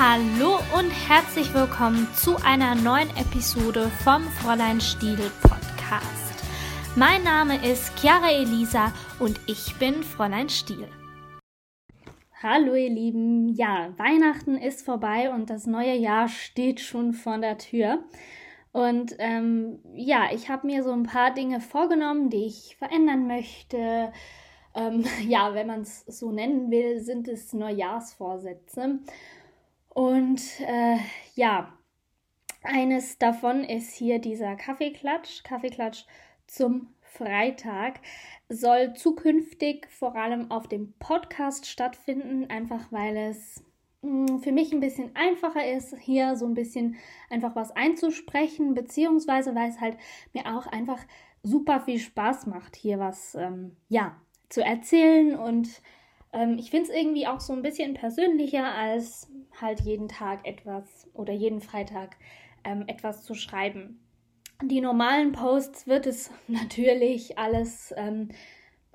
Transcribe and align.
Hallo 0.00 0.60
und 0.78 0.90
herzlich 1.08 1.52
willkommen 1.52 2.06
zu 2.14 2.36
einer 2.36 2.76
neuen 2.76 3.10
Episode 3.16 3.90
vom 4.04 4.22
Fräulein 4.22 4.80
Stiel 4.80 5.18
Podcast. 5.42 6.44
Mein 6.94 7.24
Name 7.24 7.56
ist 7.68 7.98
Chiara 7.98 8.30
Elisa 8.30 8.92
und 9.18 9.40
ich 9.48 9.74
bin 9.80 10.04
Fräulein 10.04 10.48
Stiel. 10.50 10.86
Hallo 12.40 12.76
ihr 12.76 12.90
Lieben, 12.90 13.48
ja, 13.48 13.92
Weihnachten 13.98 14.56
ist 14.56 14.84
vorbei 14.84 15.32
und 15.32 15.50
das 15.50 15.66
neue 15.66 15.96
Jahr 15.96 16.28
steht 16.28 16.78
schon 16.78 17.12
vor 17.12 17.38
der 17.38 17.58
Tür. 17.58 18.04
Und 18.70 19.16
ähm, 19.18 19.80
ja, 19.94 20.28
ich 20.32 20.48
habe 20.48 20.68
mir 20.68 20.84
so 20.84 20.92
ein 20.92 21.02
paar 21.02 21.34
Dinge 21.34 21.60
vorgenommen, 21.60 22.30
die 22.30 22.46
ich 22.46 22.76
verändern 22.78 23.26
möchte. 23.26 24.12
Ähm, 24.76 25.04
ja, 25.26 25.54
wenn 25.54 25.66
man 25.66 25.80
es 25.80 26.04
so 26.06 26.30
nennen 26.30 26.70
will, 26.70 27.00
sind 27.00 27.26
es 27.26 27.52
Neujahrsvorsätze. 27.52 29.00
Und 29.98 30.40
äh, 30.60 30.98
ja, 31.34 31.76
eines 32.62 33.18
davon 33.18 33.64
ist 33.64 33.92
hier 33.92 34.20
dieser 34.20 34.54
Kaffeeklatsch. 34.54 35.42
Kaffeeklatsch 35.42 36.04
zum 36.46 36.94
Freitag 37.00 37.98
soll 38.48 38.94
zukünftig 38.94 39.88
vor 39.88 40.14
allem 40.14 40.52
auf 40.52 40.68
dem 40.68 40.92
Podcast 41.00 41.66
stattfinden, 41.66 42.48
einfach 42.48 42.92
weil 42.92 43.16
es 43.16 43.64
mh, 44.02 44.28
hm, 44.28 44.38
für 44.38 44.52
mich 44.52 44.72
ein 44.72 44.78
bisschen 44.78 45.16
einfacher 45.16 45.68
ist, 45.68 45.96
hier 45.98 46.36
so 46.36 46.46
ein 46.46 46.54
bisschen 46.54 46.94
einfach 47.28 47.56
was 47.56 47.72
einzusprechen, 47.72 48.74
beziehungsweise 48.74 49.56
weil 49.56 49.68
es 49.68 49.80
halt 49.80 49.98
mir 50.32 50.46
auch 50.46 50.68
einfach 50.68 51.00
super 51.42 51.80
viel 51.80 51.98
Spaß 51.98 52.46
macht, 52.46 52.76
hier 52.76 53.00
was 53.00 53.34
ähm, 53.34 53.74
ja 53.88 54.14
zu 54.48 54.62
erzählen 54.62 55.34
und 55.34 55.82
ähm, 56.32 56.56
ich 56.56 56.70
finde 56.70 56.88
es 56.88 56.96
irgendwie 56.96 57.26
auch 57.26 57.40
so 57.40 57.52
ein 57.52 57.62
bisschen 57.62 57.94
persönlicher, 57.94 58.72
als 58.74 59.28
halt 59.60 59.80
jeden 59.80 60.08
Tag 60.08 60.46
etwas 60.46 61.08
oder 61.14 61.32
jeden 61.32 61.60
Freitag 61.60 62.16
ähm, 62.64 62.84
etwas 62.86 63.24
zu 63.24 63.34
schreiben. 63.34 64.00
Die 64.62 64.80
normalen 64.80 65.32
Posts 65.32 65.86
wird 65.86 66.06
es 66.06 66.30
natürlich 66.48 67.38
alles 67.38 67.94
ähm, 67.96 68.30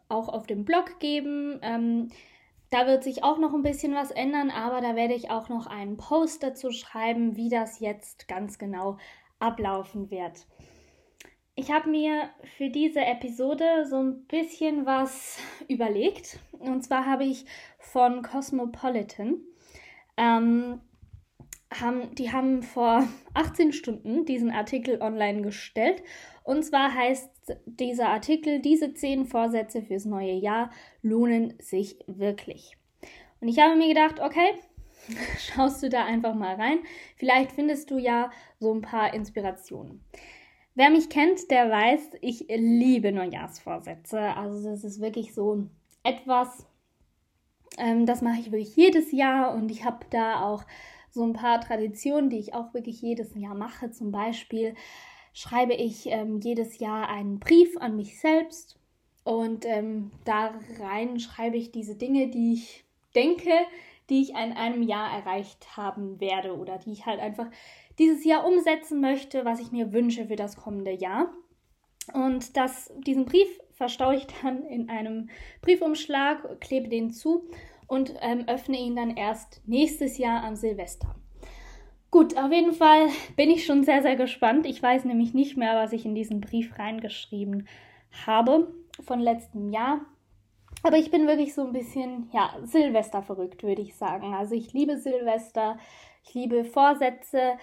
auch 0.10 0.30
auf 0.30 0.46
dem 0.46 0.66
Blog 0.66 1.00
geben. 1.00 1.60
Ähm, 1.62 2.10
da 2.70 2.88
wird 2.88 3.04
sich 3.04 3.24
auch 3.24 3.38
noch 3.38 3.54
ein 3.54 3.62
bisschen 3.62 3.94
was 3.94 4.10
ändern, 4.10 4.50
aber 4.50 4.82
da 4.82 4.96
werde 4.96 5.14
ich 5.14 5.30
auch 5.30 5.48
noch 5.48 5.68
einen 5.68 5.98
Post 5.98 6.42
dazu 6.42 6.72
schreiben, 6.72 7.36
wie 7.36 7.50
das 7.50 7.80
jetzt 7.80 8.28
ganz 8.28 8.58
genau 8.58 8.98
ablaufen 9.40 10.10
wird. 10.10 10.48
Ich 11.56 11.72
habe 11.72 11.88
mir 11.88 12.32
für 12.58 12.70
diese 12.70 13.02
Episode 13.02 13.86
so 13.88 13.98
ein 13.98 14.26
bisschen 14.26 14.88
was 14.88 15.38
überlegt. 15.68 16.40
Und 16.52 16.84
zwar 16.84 17.06
habe 17.06 17.26
ich 17.26 17.46
von 17.78 18.24
Cosmopolitan, 18.24 19.40
ähm, 20.18 20.82
haben, 21.74 22.14
die 22.16 22.32
haben 22.32 22.64
vor 22.64 23.08
18 23.34 23.74
Stunden 23.74 24.26
diesen 24.26 24.52
Artikel 24.52 25.02
online 25.02 25.42
gestellt. 25.42 26.04
Und 26.44 26.64
zwar 26.64 26.94
heißt 26.94 27.30
dieser 27.66 28.10
Artikel, 28.10 28.60
diese 28.60 28.94
10 28.94 29.26
Vorsätze 29.26 29.82
fürs 29.82 30.06
neue 30.06 30.34
Jahr 30.34 30.72
lohnen 31.02 31.54
sich 31.60 31.98
wirklich. 32.08 32.78
Und 33.42 33.48
ich 33.48 33.60
habe 33.60 33.76
mir 33.76 33.88
gedacht, 33.88 34.20
okay, 34.20 34.54
schaust 35.38 35.84
du 35.84 35.90
da 35.90 36.06
einfach 36.06 36.36
mal 36.36 36.56
rein. 36.56 36.80
Vielleicht 37.18 37.52
findest 37.52 37.92
du 37.92 37.98
ja 37.98 38.32
so 38.60 38.74
ein 38.74 38.82
paar 38.82 39.14
Inspirationen. 39.14 40.04
Wer 40.76 40.90
mich 40.90 41.10
kennt, 41.10 41.52
der 41.52 41.70
weiß, 41.70 42.14
ich 42.22 42.48
liebe 42.50 43.12
Neujahrsvorsätze. 43.12 44.20
Also 44.20 44.70
das 44.70 44.84
ist 44.84 45.02
wirklich 45.02 45.34
so 45.34 45.68
etwas, 46.04 46.66
ähm, 47.78 48.06
das 48.06 48.22
mache 48.22 48.40
ich 48.40 48.52
wirklich 48.52 48.76
jedes 48.76 49.12
Jahr 49.12 49.54
und 49.54 49.72
ich 49.72 49.86
habe 49.86 50.06
da 50.10 50.42
auch 50.42 50.64
so 51.12 51.24
ein 51.24 51.34
paar 51.34 51.62
Traditionen, 51.62 52.30
die 52.30 52.40
ich 52.40 52.54
auch 52.54 52.74
wirklich 52.74 53.02
jedes 53.02 53.36
Jahr 53.36 53.56
mache. 53.56 53.92
Zum 53.92 54.12
Beispiel 54.12 54.76
schreibe 55.34 55.74
ich 55.74 56.08
ähm, 56.08 56.40
jedes 56.40 56.80
Jahr 56.80 57.10
einen 57.10 57.40
Brief 57.40 57.78
an 57.78 57.96
mich 57.96 58.20
selbst 58.20 58.78
und 59.24 59.66
ähm, 59.66 60.12
da 60.26 60.54
rein 60.80 61.20
schreibe 61.20 61.58
ich 61.58 61.72
diese 61.72 61.96
Dinge, 61.96 62.28
die 62.28 62.54
ich 62.54 62.84
denke, 63.16 63.52
die 64.10 64.22
ich 64.22 64.30
in 64.32 64.54
einem 64.54 64.84
Jahr 64.84 65.16
erreicht 65.18 65.78
haben 65.78 66.20
werde 66.20 66.58
oder 66.58 66.78
die 66.78 66.92
ich 66.92 67.06
halt 67.06 67.20
einfach 67.20 67.48
dieses 68.00 68.26
Jahr 68.26 68.46
umsetzen 68.46 69.00
möchte, 69.00 69.46
was 69.46 69.60
ich 69.60 69.72
mir 69.72 69.94
wünsche 69.94 70.26
für 70.26 70.36
das 70.36 70.58
kommende 70.58 70.92
Jahr. 70.92 71.32
Und 72.14 72.58
das, 72.58 72.92
diesen 72.98 73.26
Brief 73.26 73.48
verstaue 73.74 74.16
ich 74.16 74.28
dann 74.42 74.64
in 74.66 74.90
einem 74.90 75.30
Briefumschlag, 75.62 76.60
klebe 76.62 76.88
den 76.88 77.12
zu 77.12 77.48
und 77.88 78.14
ähm, 78.22 78.46
öffne 78.48 78.78
ihn 78.78 78.96
dann 78.96 79.16
erst 79.16 79.62
nächstes 79.66 80.18
Jahr 80.18 80.44
am 80.44 80.56
Silvester. 80.56 81.16
Gut, 82.12 82.38
auf 82.38 82.52
jeden 82.52 82.74
Fall 82.74 83.08
bin 83.36 83.50
ich 83.50 83.66
schon 83.66 83.84
sehr, 83.84 84.04
sehr 84.04 84.16
gespannt. 84.16 84.68
Ich 84.68 84.82
weiß 84.82 85.06
nämlich 85.06 85.34
nicht 85.34 85.58
mehr, 85.58 85.76
was 85.76 85.94
ich 85.94 86.06
in 86.06 86.14
diesen 86.14 86.42
Brief 86.42 86.78
reingeschrieben 86.78 87.68
habe 88.26 88.72
von 89.02 89.20
letztem 89.20 89.72
Jahr. 89.72 90.02
Aber 90.84 90.98
ich 90.98 91.10
bin 91.10 91.28
wirklich 91.28 91.56
so 91.56 91.66
ein 91.66 91.74
bisschen, 91.74 92.30
ja, 92.32 92.56
Silvester 92.64 93.24
verrückt, 93.24 93.64
würde 93.64 93.82
ich 93.82 93.96
sagen. 93.96 94.34
Also 94.34 94.54
ich 94.54 94.74
liebe 94.74 94.98
Silvester, 94.98 95.78
ich 96.24 96.34
liebe 96.34 96.66
Vorsätze, 96.66 97.54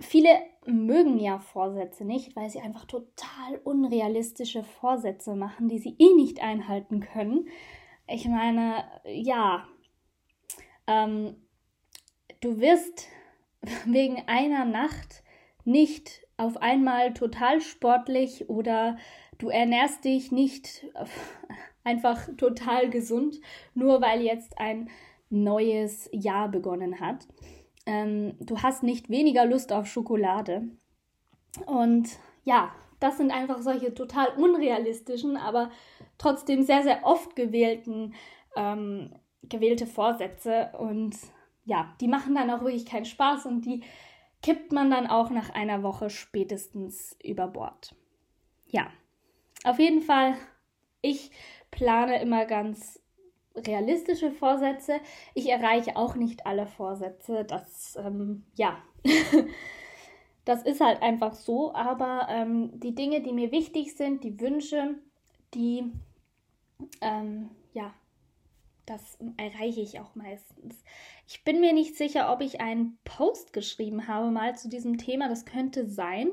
Viele 0.00 0.30
mögen 0.66 1.18
ja 1.18 1.38
Vorsätze 1.38 2.04
nicht, 2.04 2.34
weil 2.36 2.50
sie 2.50 2.60
einfach 2.60 2.84
total 2.84 3.58
unrealistische 3.62 4.64
Vorsätze 4.64 5.36
machen, 5.36 5.68
die 5.68 5.78
sie 5.78 5.94
eh 5.98 6.14
nicht 6.14 6.42
einhalten 6.42 7.00
können. 7.00 7.48
Ich 8.06 8.26
meine, 8.26 8.84
ja, 9.06 9.66
ähm, 10.86 11.36
du 12.40 12.60
wirst 12.60 13.06
wegen 13.86 14.22
einer 14.26 14.64
Nacht 14.64 15.22
nicht 15.64 16.26
auf 16.36 16.56
einmal 16.56 17.14
total 17.14 17.60
sportlich 17.60 18.48
oder 18.48 18.98
du 19.38 19.48
ernährst 19.48 20.04
dich 20.04 20.32
nicht 20.32 20.86
einfach 21.84 22.28
total 22.36 22.90
gesund, 22.90 23.40
nur 23.74 24.00
weil 24.00 24.22
jetzt 24.22 24.58
ein 24.58 24.90
neues 25.30 26.08
Jahr 26.12 26.48
begonnen 26.48 27.00
hat 27.00 27.26
ähm, 27.86 28.36
du 28.40 28.62
hast 28.62 28.82
nicht 28.82 29.10
weniger 29.10 29.44
Lust 29.44 29.72
auf 29.72 29.86
Schokolade. 29.86 30.68
Und 31.66 32.08
ja, 32.44 32.72
das 33.00 33.18
sind 33.18 33.30
einfach 33.30 33.60
solche 33.60 33.94
total 33.94 34.28
unrealistischen, 34.36 35.36
aber 35.36 35.70
trotzdem 36.18 36.62
sehr, 36.62 36.82
sehr 36.82 37.04
oft 37.04 37.36
gewählten, 37.36 38.14
ähm, 38.56 39.14
gewählte 39.42 39.86
Vorsätze. 39.86 40.70
Und 40.78 41.16
ja, 41.64 41.94
die 42.00 42.08
machen 42.08 42.34
dann 42.34 42.50
auch 42.50 42.60
wirklich 42.60 42.86
keinen 42.86 43.04
Spaß 43.04 43.46
und 43.46 43.62
die 43.62 43.82
kippt 44.42 44.72
man 44.72 44.90
dann 44.90 45.06
auch 45.06 45.30
nach 45.30 45.50
einer 45.50 45.82
Woche 45.82 46.10
spätestens 46.10 47.16
über 47.22 47.48
Bord. 47.48 47.94
Ja, 48.66 48.88
auf 49.64 49.78
jeden 49.78 50.02
Fall, 50.02 50.36
ich 51.00 51.30
plane 51.70 52.20
immer 52.20 52.44
ganz 52.44 53.00
realistische 53.56 54.30
Vorsätze. 54.30 55.00
Ich 55.34 55.48
erreiche 55.48 55.96
auch 55.96 56.14
nicht 56.14 56.46
alle 56.46 56.66
Vorsätze. 56.66 57.44
Das, 57.44 57.96
ähm, 57.96 58.44
ja, 58.54 58.82
das 60.44 60.62
ist 60.62 60.80
halt 60.80 61.02
einfach 61.02 61.34
so. 61.34 61.74
Aber 61.74 62.26
ähm, 62.30 62.70
die 62.80 62.94
Dinge, 62.94 63.22
die 63.22 63.32
mir 63.32 63.52
wichtig 63.52 63.96
sind, 63.96 64.24
die 64.24 64.40
Wünsche, 64.40 64.96
die, 65.54 65.84
ähm, 67.00 67.50
ja, 67.72 67.94
das 68.86 69.18
erreiche 69.38 69.80
ich 69.80 70.00
auch 70.00 70.14
meistens. 70.14 70.82
Ich 71.26 71.42
bin 71.44 71.60
mir 71.60 71.72
nicht 71.72 71.96
sicher, 71.96 72.30
ob 72.32 72.42
ich 72.42 72.60
einen 72.60 72.98
Post 73.04 73.52
geschrieben 73.52 74.08
habe 74.08 74.30
mal 74.30 74.56
zu 74.56 74.68
diesem 74.68 74.98
Thema. 74.98 75.28
Das 75.28 75.46
könnte 75.46 75.88
sein. 75.88 76.28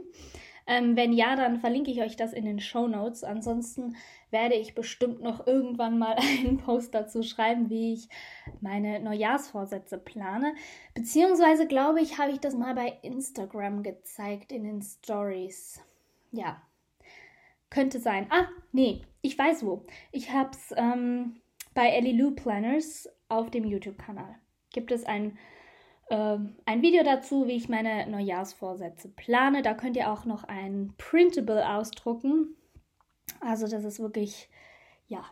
Ähm, 0.67 0.95
wenn 0.95 1.13
ja, 1.13 1.35
dann 1.35 1.59
verlinke 1.59 1.91
ich 1.91 2.01
euch 2.01 2.15
das 2.15 2.33
in 2.33 2.45
den 2.45 2.59
Show 2.59 2.87
Notes. 2.87 3.23
Ansonsten 3.23 3.95
werde 4.31 4.55
ich 4.55 4.75
bestimmt 4.75 5.21
noch 5.21 5.45
irgendwann 5.45 5.99
mal 5.99 6.15
einen 6.17 6.57
Post 6.57 6.93
dazu 6.93 7.23
schreiben, 7.23 7.69
wie 7.69 7.93
ich 7.93 8.09
meine 8.61 8.99
Neujahrsvorsätze 8.99 9.97
plane. 9.97 10.53
Beziehungsweise 10.93 11.67
glaube 11.67 12.01
ich, 12.01 12.17
habe 12.17 12.31
ich 12.31 12.39
das 12.39 12.55
mal 12.55 12.75
bei 12.75 12.97
Instagram 13.01 13.83
gezeigt 13.83 14.51
in 14.51 14.63
den 14.63 14.81
Stories. 14.81 15.81
Ja, 16.31 16.61
könnte 17.69 17.99
sein. 17.99 18.27
Ah, 18.29 18.47
nee, 18.71 19.01
ich 19.21 19.37
weiß 19.37 19.65
wo. 19.65 19.85
Ich 20.11 20.31
habe 20.31 20.51
es 20.51 20.73
ähm, 20.75 21.41
bei 21.73 21.89
Ellie 21.89 22.13
Lou 22.13 22.31
Planners 22.31 23.09
auf 23.29 23.49
dem 23.49 23.65
YouTube-Kanal. 23.65 24.35
Gibt 24.71 24.91
es 24.91 25.05
ein 25.05 25.37
ähm, 26.11 26.57
ein 26.65 26.81
Video 26.81 27.03
dazu, 27.03 27.47
wie 27.47 27.55
ich 27.55 27.69
meine 27.69 28.05
Neujahrsvorsätze 28.05 29.07
plane. 29.07 29.61
Da 29.61 29.73
könnt 29.73 29.95
ihr 29.95 30.11
auch 30.11 30.25
noch 30.25 30.43
ein 30.43 30.93
Printable 30.97 31.67
ausdrucken. 31.67 32.57
Also 33.39 33.67
das 33.67 33.83
ist 33.83 33.99
wirklich, 33.99 34.49
ja, 35.07 35.25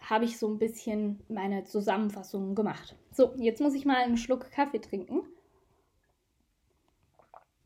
habe 0.00 0.24
ich 0.24 0.38
so 0.38 0.48
ein 0.48 0.58
bisschen 0.58 1.22
meine 1.28 1.64
Zusammenfassung 1.64 2.54
gemacht. 2.54 2.96
So, 3.12 3.32
jetzt 3.36 3.60
muss 3.60 3.74
ich 3.74 3.84
mal 3.84 3.96
einen 3.96 4.16
Schluck 4.16 4.50
Kaffee 4.50 4.80
trinken. 4.80 5.22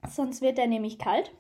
Sonst 0.09 0.41
wird 0.41 0.59
der 0.59 0.67
nämlich 0.67 0.99
kalt. 0.99 1.33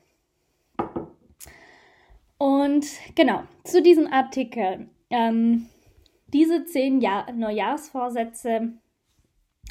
Und 2.38 2.86
genau, 3.14 3.42
zu 3.64 3.82
diesem 3.82 4.06
Artikel. 4.06 4.88
Ähm, 5.10 5.68
diese 6.28 6.64
zehn 6.64 7.00
Jahr 7.00 7.32
Neujahrsvorsätze 7.32 8.72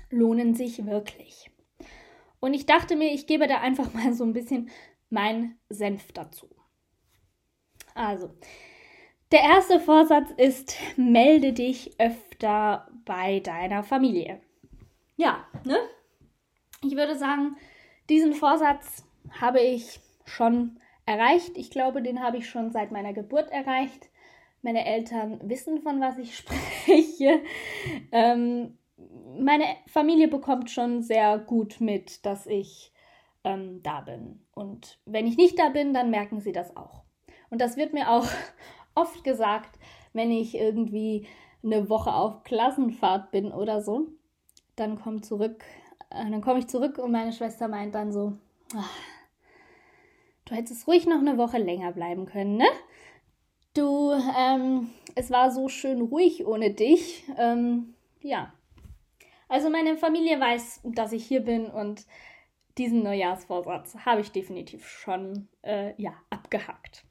lohnen 0.10 0.56
sich 0.56 0.86
wirklich. 0.86 1.52
Und 2.40 2.54
ich 2.54 2.66
dachte 2.66 2.96
mir, 2.96 3.14
ich 3.14 3.28
gebe 3.28 3.48
da 3.48 3.60
einfach 3.60 3.94
mal 3.94 4.14
so 4.14 4.24
ein 4.24 4.34
bisschen 4.34 4.70
mein 5.10 5.58
Senf 5.70 6.12
dazu. 6.12 6.48
Also, 7.98 8.30
der 9.32 9.42
erste 9.42 9.80
Vorsatz 9.80 10.30
ist, 10.38 10.78
melde 10.98 11.52
dich 11.52 12.00
öfter 12.00 12.88
bei 13.06 13.40
deiner 13.40 13.84
Familie. 13.84 14.40
Ja, 15.16 15.46
ne? 15.66 15.78
Ich 16.84 16.96
würde 16.96 17.18
sagen, 17.18 17.58
diesen 18.08 18.34
Vorsatz 18.34 19.04
habe 19.42 19.60
ich 19.62 20.00
schon 20.26 20.80
erreicht. 21.08 21.58
Ich 21.58 21.72
glaube, 21.72 22.04
den 22.04 22.22
habe 22.22 22.38
ich 22.38 22.48
schon 22.48 22.72
seit 22.72 22.92
meiner 22.92 23.14
Geburt 23.14 23.50
erreicht. 23.50 24.10
Meine 24.62 24.86
Eltern 24.86 25.40
wissen, 25.50 25.82
von 25.82 26.00
was 26.00 26.20
ich 26.20 26.38
spreche. 26.38 27.42
Ähm, 28.12 28.78
meine 29.40 29.66
Familie 29.88 30.28
bekommt 30.28 30.70
schon 30.70 31.02
sehr 31.02 31.40
gut 31.40 31.82
mit, 31.82 32.26
dass 32.26 32.46
ich 32.46 32.94
ähm, 33.44 33.82
da 33.82 34.02
bin. 34.02 34.46
Und 34.54 35.00
wenn 35.06 35.26
ich 35.26 35.38
nicht 35.38 35.58
da 35.58 35.70
bin, 35.70 35.94
dann 35.94 36.12
merken 36.12 36.42
sie 36.42 36.52
das 36.52 36.76
auch. 36.78 37.07
Und 37.50 37.62
das 37.62 37.78
wird 37.78 37.94
mir 37.94 38.10
auch 38.10 38.26
oft 38.96 39.24
gesagt, 39.24 39.80
wenn 40.14 40.32
ich 40.32 40.56
irgendwie 40.56 41.28
eine 41.64 41.90
Woche 41.90 42.14
auf 42.14 42.44
Klassenfahrt 42.44 43.32
bin 43.32 43.52
oder 43.52 43.82
so. 43.82 44.08
Dann 44.76 45.00
komme 45.00 45.22
zurück, 45.22 45.64
äh, 46.10 46.30
dann 46.30 46.42
komme 46.42 46.60
ich 46.60 46.68
zurück 46.68 46.98
und 46.98 47.12
meine 47.12 47.34
Schwester 47.34 47.68
meint 47.68 47.96
dann 47.96 48.12
so, 48.12 48.34
ach, 48.76 48.92
du 50.46 50.56
hättest 50.56 50.88
ruhig 50.88 51.08
noch 51.08 51.20
eine 51.20 51.38
Woche 51.38 51.58
länger 51.58 51.92
bleiben 51.92 52.26
können, 52.26 52.58
ne? 52.58 52.68
Du, 53.74 54.12
ähm, 54.12 54.90
es 55.16 55.30
war 55.30 55.52
so 55.52 55.70
schön 55.70 56.02
ruhig 56.02 56.48
ohne 56.48 56.72
dich. 56.72 57.26
Ähm, 57.38 57.94
ja. 58.22 58.54
Also 59.50 59.70
meine 59.70 59.98
Familie 59.98 60.40
weiß, 60.40 60.82
dass 60.84 61.12
ich 61.12 61.26
hier 61.26 61.42
bin 61.42 61.68
und 61.68 62.06
diesen 62.78 63.04
Neujahrsvorsatz 63.04 63.96
habe 64.06 64.22
ich 64.22 64.32
definitiv 64.32 64.88
schon 64.88 65.48
äh, 65.62 65.94
ja, 66.02 66.14
abgehackt. 66.30 67.04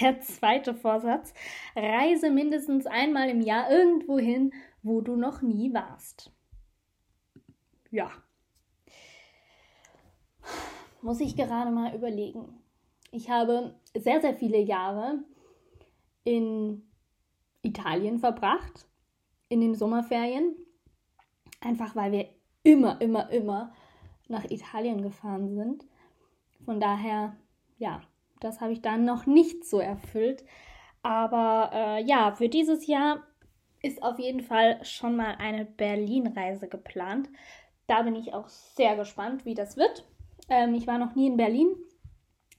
Der 0.00 0.20
zweite 0.20 0.74
Vorsatz, 0.74 1.32
reise 1.74 2.30
mindestens 2.30 2.86
einmal 2.86 3.28
im 3.30 3.40
Jahr 3.40 3.70
irgendwo 3.70 4.18
hin, 4.18 4.52
wo 4.82 5.00
du 5.00 5.16
noch 5.16 5.42
nie 5.42 5.72
warst. 5.72 6.32
Ja. 7.90 8.10
Muss 11.00 11.20
ich 11.20 11.36
gerade 11.36 11.70
mal 11.70 11.94
überlegen. 11.94 12.60
Ich 13.12 13.30
habe 13.30 13.74
sehr, 13.96 14.20
sehr 14.20 14.34
viele 14.34 14.58
Jahre 14.58 15.24
in 16.24 16.82
Italien 17.62 18.18
verbracht, 18.18 18.86
in 19.48 19.60
den 19.60 19.74
Sommerferien. 19.74 20.54
Einfach 21.60 21.96
weil 21.96 22.12
wir 22.12 22.28
immer, 22.62 23.00
immer, 23.00 23.30
immer 23.30 23.72
nach 24.28 24.44
Italien 24.44 25.02
gefahren 25.02 25.54
sind. 25.54 25.86
Von 26.64 26.80
daher, 26.80 27.36
ja, 27.78 28.02
das 28.40 28.60
habe 28.60 28.72
ich 28.72 28.82
dann 28.82 29.04
noch 29.04 29.26
nicht 29.26 29.64
so 29.64 29.78
erfüllt. 29.78 30.44
Aber 31.02 31.70
äh, 31.72 32.04
ja, 32.04 32.32
für 32.32 32.48
dieses 32.48 32.86
Jahr 32.86 33.22
ist 33.82 34.02
auf 34.02 34.18
jeden 34.18 34.40
Fall 34.40 34.84
schon 34.84 35.16
mal 35.16 35.36
eine 35.38 35.64
Berlin-Reise 35.64 36.68
geplant. 36.68 37.28
Da 37.86 38.02
bin 38.02 38.16
ich 38.16 38.34
auch 38.34 38.48
sehr 38.48 38.96
gespannt, 38.96 39.44
wie 39.44 39.54
das 39.54 39.76
wird. 39.76 40.04
Ähm, 40.48 40.74
ich 40.74 40.86
war 40.86 40.98
noch 40.98 41.14
nie 41.14 41.28
in 41.28 41.36
Berlin. 41.36 41.68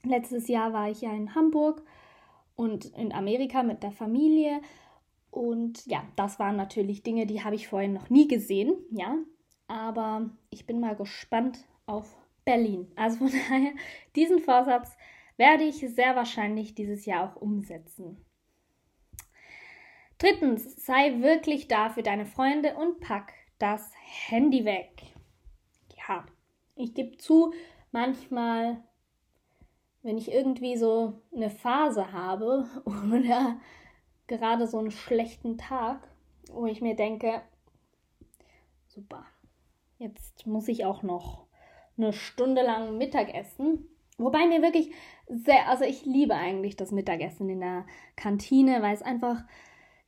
Letztes 0.02 0.48
Jahr 0.48 0.72
war 0.72 0.90
ich 0.90 1.02
ja 1.02 1.12
in 1.12 1.34
Hamburg 1.34 1.82
und 2.56 2.86
in 2.96 3.12
Amerika 3.12 3.62
mit 3.62 3.82
der 3.82 3.92
Familie. 3.92 4.60
Und 5.30 5.86
ja, 5.86 6.02
das 6.16 6.38
waren 6.38 6.56
natürlich 6.56 7.02
Dinge, 7.02 7.26
die 7.26 7.44
habe 7.44 7.54
ich 7.54 7.68
vorher 7.68 7.88
noch 7.88 8.10
nie 8.10 8.26
gesehen, 8.26 8.74
ja. 8.90 9.16
Aber 9.68 10.30
ich 10.48 10.66
bin 10.66 10.80
mal 10.80 10.96
gespannt 10.96 11.58
auf 11.86 12.16
Berlin. 12.44 12.90
Also 12.96 13.18
von 13.18 13.30
daher, 13.48 13.72
diesen 14.16 14.40
Vorsatz 14.40 14.96
werde 15.40 15.64
ich 15.64 15.78
sehr 15.78 16.14
wahrscheinlich 16.16 16.74
dieses 16.74 17.06
Jahr 17.06 17.32
auch 17.32 17.40
umsetzen. 17.40 18.22
Drittens, 20.18 20.84
sei 20.84 21.22
wirklich 21.22 21.66
da 21.66 21.88
für 21.88 22.02
deine 22.02 22.26
Freunde 22.26 22.76
und 22.76 23.00
pack 23.00 23.32
das 23.58 23.90
Handy 24.28 24.66
weg. 24.66 25.02
Ja, 25.96 26.26
ich 26.76 26.92
gebe 26.92 27.16
zu, 27.16 27.54
manchmal, 27.90 28.84
wenn 30.02 30.18
ich 30.18 30.30
irgendwie 30.30 30.76
so 30.76 31.22
eine 31.34 31.48
Phase 31.48 32.12
habe 32.12 32.68
oder 32.84 33.58
gerade 34.26 34.66
so 34.66 34.78
einen 34.78 34.90
schlechten 34.90 35.56
Tag, 35.56 36.06
wo 36.52 36.66
ich 36.66 36.82
mir 36.82 36.96
denke, 36.96 37.40
super, 38.88 39.24
jetzt 39.96 40.46
muss 40.46 40.68
ich 40.68 40.84
auch 40.84 41.02
noch 41.02 41.46
eine 41.96 42.12
Stunde 42.12 42.60
lang 42.60 42.98
Mittag 42.98 43.32
essen. 43.34 43.89
Wobei 44.20 44.46
mir 44.46 44.62
wirklich 44.62 44.90
sehr, 45.28 45.68
also 45.68 45.84
ich 45.84 46.04
liebe 46.04 46.34
eigentlich 46.34 46.76
das 46.76 46.92
Mittagessen 46.92 47.48
in 47.48 47.60
der 47.60 47.86
Kantine, 48.16 48.82
weil 48.82 48.94
es 48.94 49.02
einfach, 49.02 49.42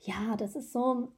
ja, 0.01 0.37
das 0.37 0.57
ist 0.57 0.73
so, 0.73 1.09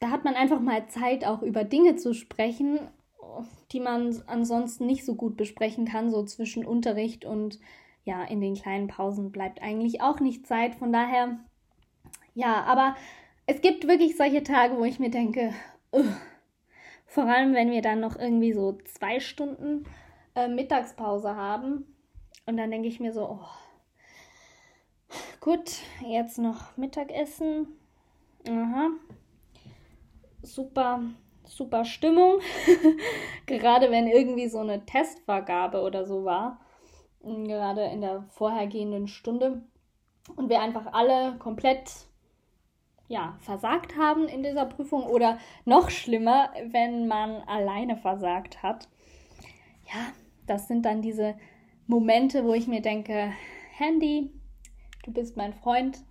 da 0.00 0.10
hat 0.10 0.24
man 0.24 0.34
einfach 0.34 0.60
mal 0.60 0.88
Zeit, 0.88 1.24
auch 1.24 1.42
über 1.42 1.64
Dinge 1.64 1.96
zu 1.96 2.14
sprechen, 2.14 2.80
die 3.72 3.80
man 3.80 4.22
ansonsten 4.26 4.86
nicht 4.86 5.04
so 5.04 5.14
gut 5.14 5.36
besprechen 5.36 5.86
kann, 5.86 6.10
so 6.10 6.24
zwischen 6.24 6.64
Unterricht 6.64 7.24
und 7.24 7.58
ja, 8.04 8.24
in 8.24 8.40
den 8.40 8.54
kleinen 8.54 8.88
Pausen 8.88 9.32
bleibt 9.32 9.62
eigentlich 9.62 10.00
auch 10.00 10.20
nicht 10.20 10.46
Zeit. 10.46 10.74
Von 10.76 10.92
daher, 10.92 11.38
ja, 12.34 12.62
aber 12.64 12.96
es 13.46 13.60
gibt 13.60 13.86
wirklich 13.86 14.16
solche 14.16 14.42
Tage, 14.42 14.78
wo 14.78 14.84
ich 14.84 14.98
mir 14.98 15.10
denke, 15.10 15.52
uh, 15.92 16.04
vor 17.06 17.24
allem 17.24 17.54
wenn 17.54 17.70
wir 17.70 17.82
dann 17.82 18.00
noch 18.00 18.18
irgendwie 18.18 18.52
so 18.52 18.78
zwei 18.84 19.20
Stunden 19.20 19.84
äh, 20.38 20.48
Mittagspause 20.48 21.36
haben, 21.36 21.84
und 22.48 22.56
dann 22.56 22.70
denke 22.70 22.88
ich 22.88 22.98
mir 22.98 23.12
so, 23.12 23.28
oh, 23.28 23.46
gut, 25.38 25.70
jetzt 26.06 26.38
noch 26.38 26.78
Mittagessen. 26.78 27.68
Aha. 28.48 28.88
Super, 30.40 31.02
super 31.44 31.84
Stimmung. 31.84 32.40
Gerade 33.46 33.90
wenn 33.90 34.06
irgendwie 34.06 34.48
so 34.48 34.60
eine 34.60 34.86
Testvergabe 34.86 35.82
oder 35.82 36.06
so 36.06 36.24
war. 36.24 36.58
Gerade 37.20 37.84
in 37.84 38.00
der 38.00 38.22
vorhergehenden 38.30 39.08
Stunde. 39.08 39.60
Und 40.34 40.48
wir 40.48 40.62
einfach 40.62 40.94
alle 40.94 41.36
komplett 41.36 41.90
ja, 43.08 43.36
versagt 43.40 43.98
haben 43.98 44.26
in 44.26 44.42
dieser 44.42 44.64
Prüfung 44.64 45.02
oder 45.04 45.38
noch 45.66 45.90
schlimmer, 45.90 46.50
wenn 46.70 47.08
man 47.08 47.42
alleine 47.42 47.98
versagt 47.98 48.62
hat. 48.62 48.88
Ja, 49.92 50.12
das 50.48 50.68
sind 50.68 50.84
dann 50.84 51.02
diese 51.02 51.34
Momente, 51.86 52.44
wo 52.44 52.54
ich 52.54 52.66
mir 52.66 52.82
denke, 52.82 53.32
Handy, 53.76 54.30
du 55.04 55.12
bist 55.12 55.36
mein 55.36 55.54
Freund. 55.54 56.02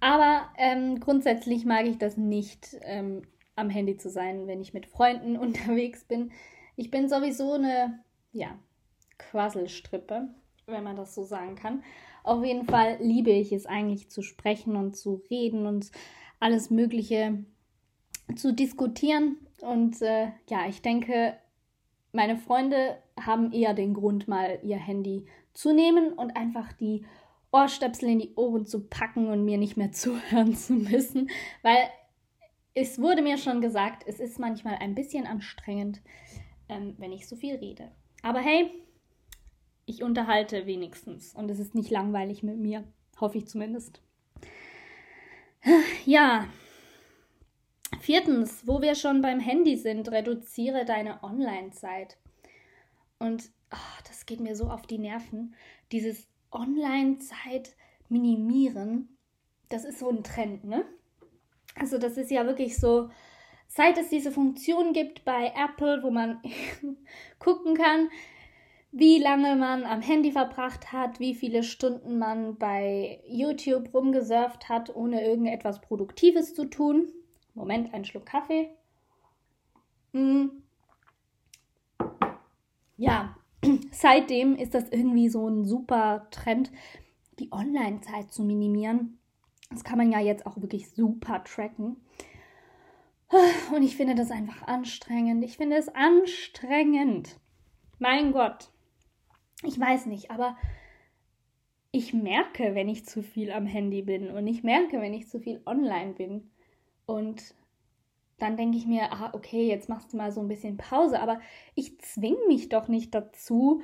Aber 0.00 0.48
ähm, 0.56 1.00
grundsätzlich 1.00 1.64
mag 1.64 1.86
ich 1.86 1.98
das 1.98 2.16
nicht, 2.16 2.76
ähm, 2.82 3.22
am 3.56 3.70
Handy 3.70 3.96
zu 3.96 4.10
sein, 4.10 4.46
wenn 4.46 4.60
ich 4.60 4.74
mit 4.74 4.86
Freunden 4.86 5.36
unterwegs 5.38 6.04
bin. 6.04 6.32
Ich 6.76 6.90
bin 6.90 7.08
sowieso 7.08 7.54
eine, 7.54 8.02
ja, 8.32 8.58
Quasselstrippe, 9.18 10.28
wenn 10.66 10.84
man 10.84 10.96
das 10.96 11.14
so 11.14 11.24
sagen 11.24 11.56
kann. 11.56 11.82
Auf 12.22 12.44
jeden 12.44 12.66
Fall 12.66 12.98
liebe 13.00 13.30
ich 13.30 13.52
es 13.52 13.66
eigentlich 13.66 14.10
zu 14.10 14.22
sprechen 14.22 14.76
und 14.76 14.96
zu 14.96 15.22
reden 15.30 15.66
und 15.66 15.90
alles 16.40 16.70
Mögliche 16.70 17.44
zu 18.36 18.52
diskutieren. 18.52 19.38
Und 19.60 20.00
äh, 20.02 20.28
ja, 20.48 20.68
ich 20.68 20.82
denke, 20.82 21.36
meine 22.12 22.36
Freunde 22.36 22.98
haben 23.24 23.52
eher 23.52 23.74
den 23.74 23.94
Grund, 23.94 24.28
mal 24.28 24.58
ihr 24.62 24.76
Handy 24.76 25.26
zu 25.52 25.74
nehmen 25.74 26.12
und 26.12 26.36
einfach 26.36 26.72
die 26.72 27.04
Ohrstöpsel 27.50 28.10
in 28.10 28.18
die 28.18 28.34
Ohren 28.34 28.66
zu 28.66 28.86
packen 28.88 29.28
und 29.28 29.44
mir 29.44 29.58
nicht 29.58 29.76
mehr 29.76 29.92
zuhören 29.92 30.54
zu 30.54 30.74
müssen, 30.74 31.30
weil 31.62 31.88
es 32.74 33.00
wurde 33.00 33.22
mir 33.22 33.38
schon 33.38 33.60
gesagt, 33.60 34.04
es 34.06 34.20
ist 34.20 34.38
manchmal 34.38 34.76
ein 34.76 34.94
bisschen 34.94 35.26
anstrengend, 35.26 36.00
ähm, 36.68 36.94
wenn 36.98 37.12
ich 37.12 37.26
so 37.26 37.34
viel 37.34 37.56
rede. 37.56 37.90
Aber 38.22 38.40
hey, 38.40 38.70
ich 39.84 40.02
unterhalte 40.02 40.66
wenigstens 40.66 41.34
und 41.34 41.50
es 41.50 41.58
ist 41.58 41.74
nicht 41.74 41.90
langweilig 41.90 42.42
mit 42.42 42.58
mir, 42.58 42.84
hoffe 43.20 43.38
ich 43.38 43.48
zumindest. 43.48 44.02
Ja, 46.06 46.46
Viertens, 48.00 48.66
wo 48.66 48.80
wir 48.80 48.94
schon 48.94 49.22
beim 49.22 49.40
Handy 49.40 49.76
sind, 49.76 50.10
reduziere 50.10 50.84
deine 50.84 51.22
Online-Zeit. 51.22 52.16
Und 53.18 53.50
oh, 53.72 54.02
das 54.06 54.26
geht 54.26 54.40
mir 54.40 54.56
so 54.56 54.70
auf 54.70 54.86
die 54.86 54.98
Nerven. 54.98 55.54
Dieses 55.92 56.28
Online-Zeit 56.50 57.76
minimieren, 58.08 59.16
das 59.68 59.84
ist 59.84 59.98
so 59.98 60.08
ein 60.08 60.22
Trend, 60.22 60.64
ne? 60.64 60.84
Also 61.74 61.98
das 61.98 62.16
ist 62.16 62.30
ja 62.30 62.46
wirklich 62.46 62.78
so, 62.78 63.10
seit 63.68 63.98
es 63.98 64.08
diese 64.08 64.32
Funktion 64.32 64.92
gibt 64.92 65.24
bei 65.24 65.52
Apple, 65.54 66.02
wo 66.02 66.10
man 66.10 66.40
gucken 67.38 67.74
kann, 67.74 68.08
wie 68.90 69.18
lange 69.18 69.54
man 69.56 69.84
am 69.84 70.00
Handy 70.00 70.32
verbracht 70.32 70.92
hat, 70.92 71.20
wie 71.20 71.34
viele 71.34 71.62
Stunden 71.62 72.18
man 72.18 72.56
bei 72.56 73.20
YouTube 73.26 73.92
rumgesurft 73.92 74.68
hat, 74.68 74.94
ohne 74.94 75.22
irgendetwas 75.24 75.80
Produktives 75.80 76.54
zu 76.54 76.64
tun. 76.64 77.08
Moment, 77.54 77.92
ein 77.92 78.04
Schluck 78.04 78.26
Kaffee. 78.26 78.70
Hm. 80.12 80.62
Ja, 82.98 83.36
seitdem 83.92 84.56
ist 84.56 84.74
das 84.74 84.90
irgendwie 84.90 85.30
so 85.30 85.48
ein 85.48 85.64
super 85.64 86.26
Trend, 86.30 86.70
die 87.38 87.50
Online-Zeit 87.52 88.32
zu 88.32 88.42
minimieren. 88.42 89.18
Das 89.70 89.84
kann 89.84 89.98
man 89.98 90.10
ja 90.10 90.20
jetzt 90.20 90.46
auch 90.46 90.60
wirklich 90.60 90.90
super 90.90 91.42
tracken. 91.44 91.96
Und 93.74 93.82
ich 93.82 93.96
finde 93.96 94.14
das 94.14 94.30
einfach 94.30 94.66
anstrengend. 94.66 95.44
Ich 95.44 95.56
finde 95.56 95.76
es 95.76 95.88
anstrengend. 95.88 97.38
Mein 97.98 98.32
Gott. 98.32 98.70
Ich 99.62 99.78
weiß 99.78 100.06
nicht, 100.06 100.30
aber 100.30 100.56
ich 101.90 102.12
merke, 102.12 102.74
wenn 102.74 102.88
ich 102.88 103.06
zu 103.06 103.22
viel 103.22 103.50
am 103.50 103.66
Handy 103.66 104.02
bin 104.02 104.30
und 104.30 104.46
ich 104.46 104.62
merke, 104.62 105.00
wenn 105.00 105.14
ich 105.14 105.28
zu 105.28 105.40
viel 105.40 105.60
online 105.66 106.12
bin. 106.12 106.50
Und 107.06 107.54
dann 108.38 108.56
denke 108.56 108.78
ich 108.78 108.86
mir, 108.86 109.12
ah, 109.12 109.30
okay, 109.32 109.66
jetzt 109.66 109.88
machst 109.88 110.12
du 110.12 110.16
mal 110.16 110.32
so 110.32 110.40
ein 110.40 110.48
bisschen 110.48 110.76
Pause, 110.76 111.20
aber 111.20 111.40
ich 111.74 111.98
zwinge 112.00 112.46
mich 112.46 112.68
doch 112.68 112.88
nicht 112.88 113.14
dazu, 113.14 113.82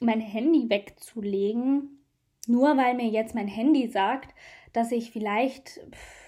mein 0.00 0.20
Handy 0.20 0.70
wegzulegen, 0.70 2.04
nur 2.46 2.76
weil 2.76 2.94
mir 2.94 3.08
jetzt 3.08 3.34
mein 3.34 3.48
Handy 3.48 3.88
sagt, 3.88 4.34
dass 4.72 4.92
ich 4.92 5.10
vielleicht 5.10 5.80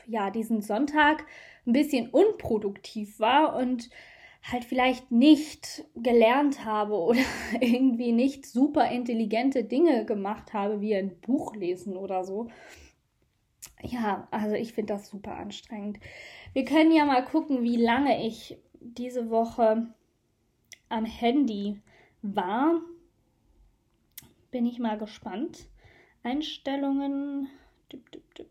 ja 0.06 0.30
diesen 0.30 0.60
Sonntag 0.60 1.24
ein 1.66 1.72
bisschen 1.72 2.10
unproduktiv 2.10 3.20
war 3.20 3.56
und 3.56 3.90
halt 4.42 4.64
vielleicht 4.64 5.10
nicht 5.10 5.84
gelernt 5.94 6.64
habe 6.64 6.94
oder 6.94 7.20
irgendwie 7.60 8.12
nicht 8.12 8.46
super 8.46 8.90
intelligente 8.90 9.64
Dinge 9.64 10.04
gemacht 10.04 10.52
habe, 10.52 10.80
wie 10.80 10.94
ein 10.94 11.20
Buch 11.20 11.54
lesen 11.54 11.96
oder 11.96 12.24
so. 12.24 12.48
Ja, 13.82 14.28
also 14.30 14.56
ich 14.56 14.72
finde 14.72 14.94
das 14.94 15.08
super 15.08 15.36
anstrengend. 15.36 15.98
Wir 16.52 16.64
können 16.64 16.90
ja 16.90 17.04
mal 17.04 17.24
gucken, 17.24 17.62
wie 17.62 17.76
lange 17.76 18.26
ich 18.26 18.58
diese 18.80 19.30
Woche 19.30 19.86
am 20.88 21.04
Handy 21.04 21.80
war. 22.22 22.80
Bin 24.50 24.66
ich 24.66 24.80
mal 24.80 24.98
gespannt. 24.98 25.68
Einstellungen. 26.24 27.48
Dip, 27.92 28.10
dip, 28.10 28.34
dip. 28.34 28.50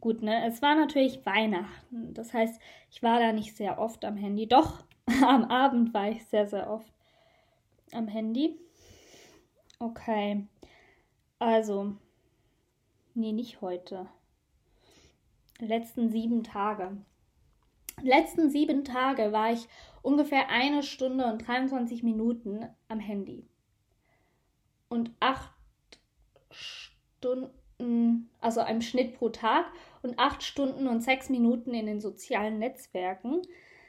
Gut, 0.00 0.22
ne? 0.22 0.46
Es 0.46 0.62
war 0.62 0.74
natürlich 0.74 1.26
Weihnachten. 1.26 2.14
Das 2.14 2.32
heißt, 2.32 2.60
ich 2.90 3.02
war 3.02 3.20
da 3.20 3.32
nicht 3.32 3.54
sehr 3.54 3.78
oft 3.78 4.06
am 4.06 4.16
Handy. 4.16 4.46
Doch, 4.46 4.84
am 5.22 5.44
Abend 5.44 5.92
war 5.92 6.08
ich 6.08 6.24
sehr, 6.26 6.46
sehr 6.46 6.70
oft 6.70 6.92
am 7.92 8.08
Handy. 8.08 8.58
Okay. 9.78 10.46
Also. 11.38 11.94
Nee, 13.14 13.32
nicht 13.32 13.60
heute 13.60 14.08
letzten 15.60 16.10
sieben 16.10 16.42
Tage. 16.42 16.96
Letzten 18.02 18.50
sieben 18.50 18.84
Tage 18.84 19.32
war 19.32 19.52
ich 19.52 19.66
ungefähr 20.02 20.48
eine 20.48 20.82
Stunde 20.82 21.26
und 21.26 21.46
23 21.46 22.02
Minuten 22.02 22.66
am 22.88 23.00
Handy. 23.00 23.46
Und 24.88 25.10
acht 25.20 25.52
Stunden, 26.50 28.30
also 28.40 28.62
im 28.62 28.80
Schnitt 28.80 29.14
pro 29.14 29.28
Tag 29.28 29.66
und 30.02 30.18
acht 30.18 30.42
Stunden 30.42 30.86
und 30.86 31.02
sechs 31.02 31.28
Minuten 31.28 31.74
in 31.74 31.86
den 31.86 32.00
sozialen 32.00 32.58
Netzwerken. 32.58 33.42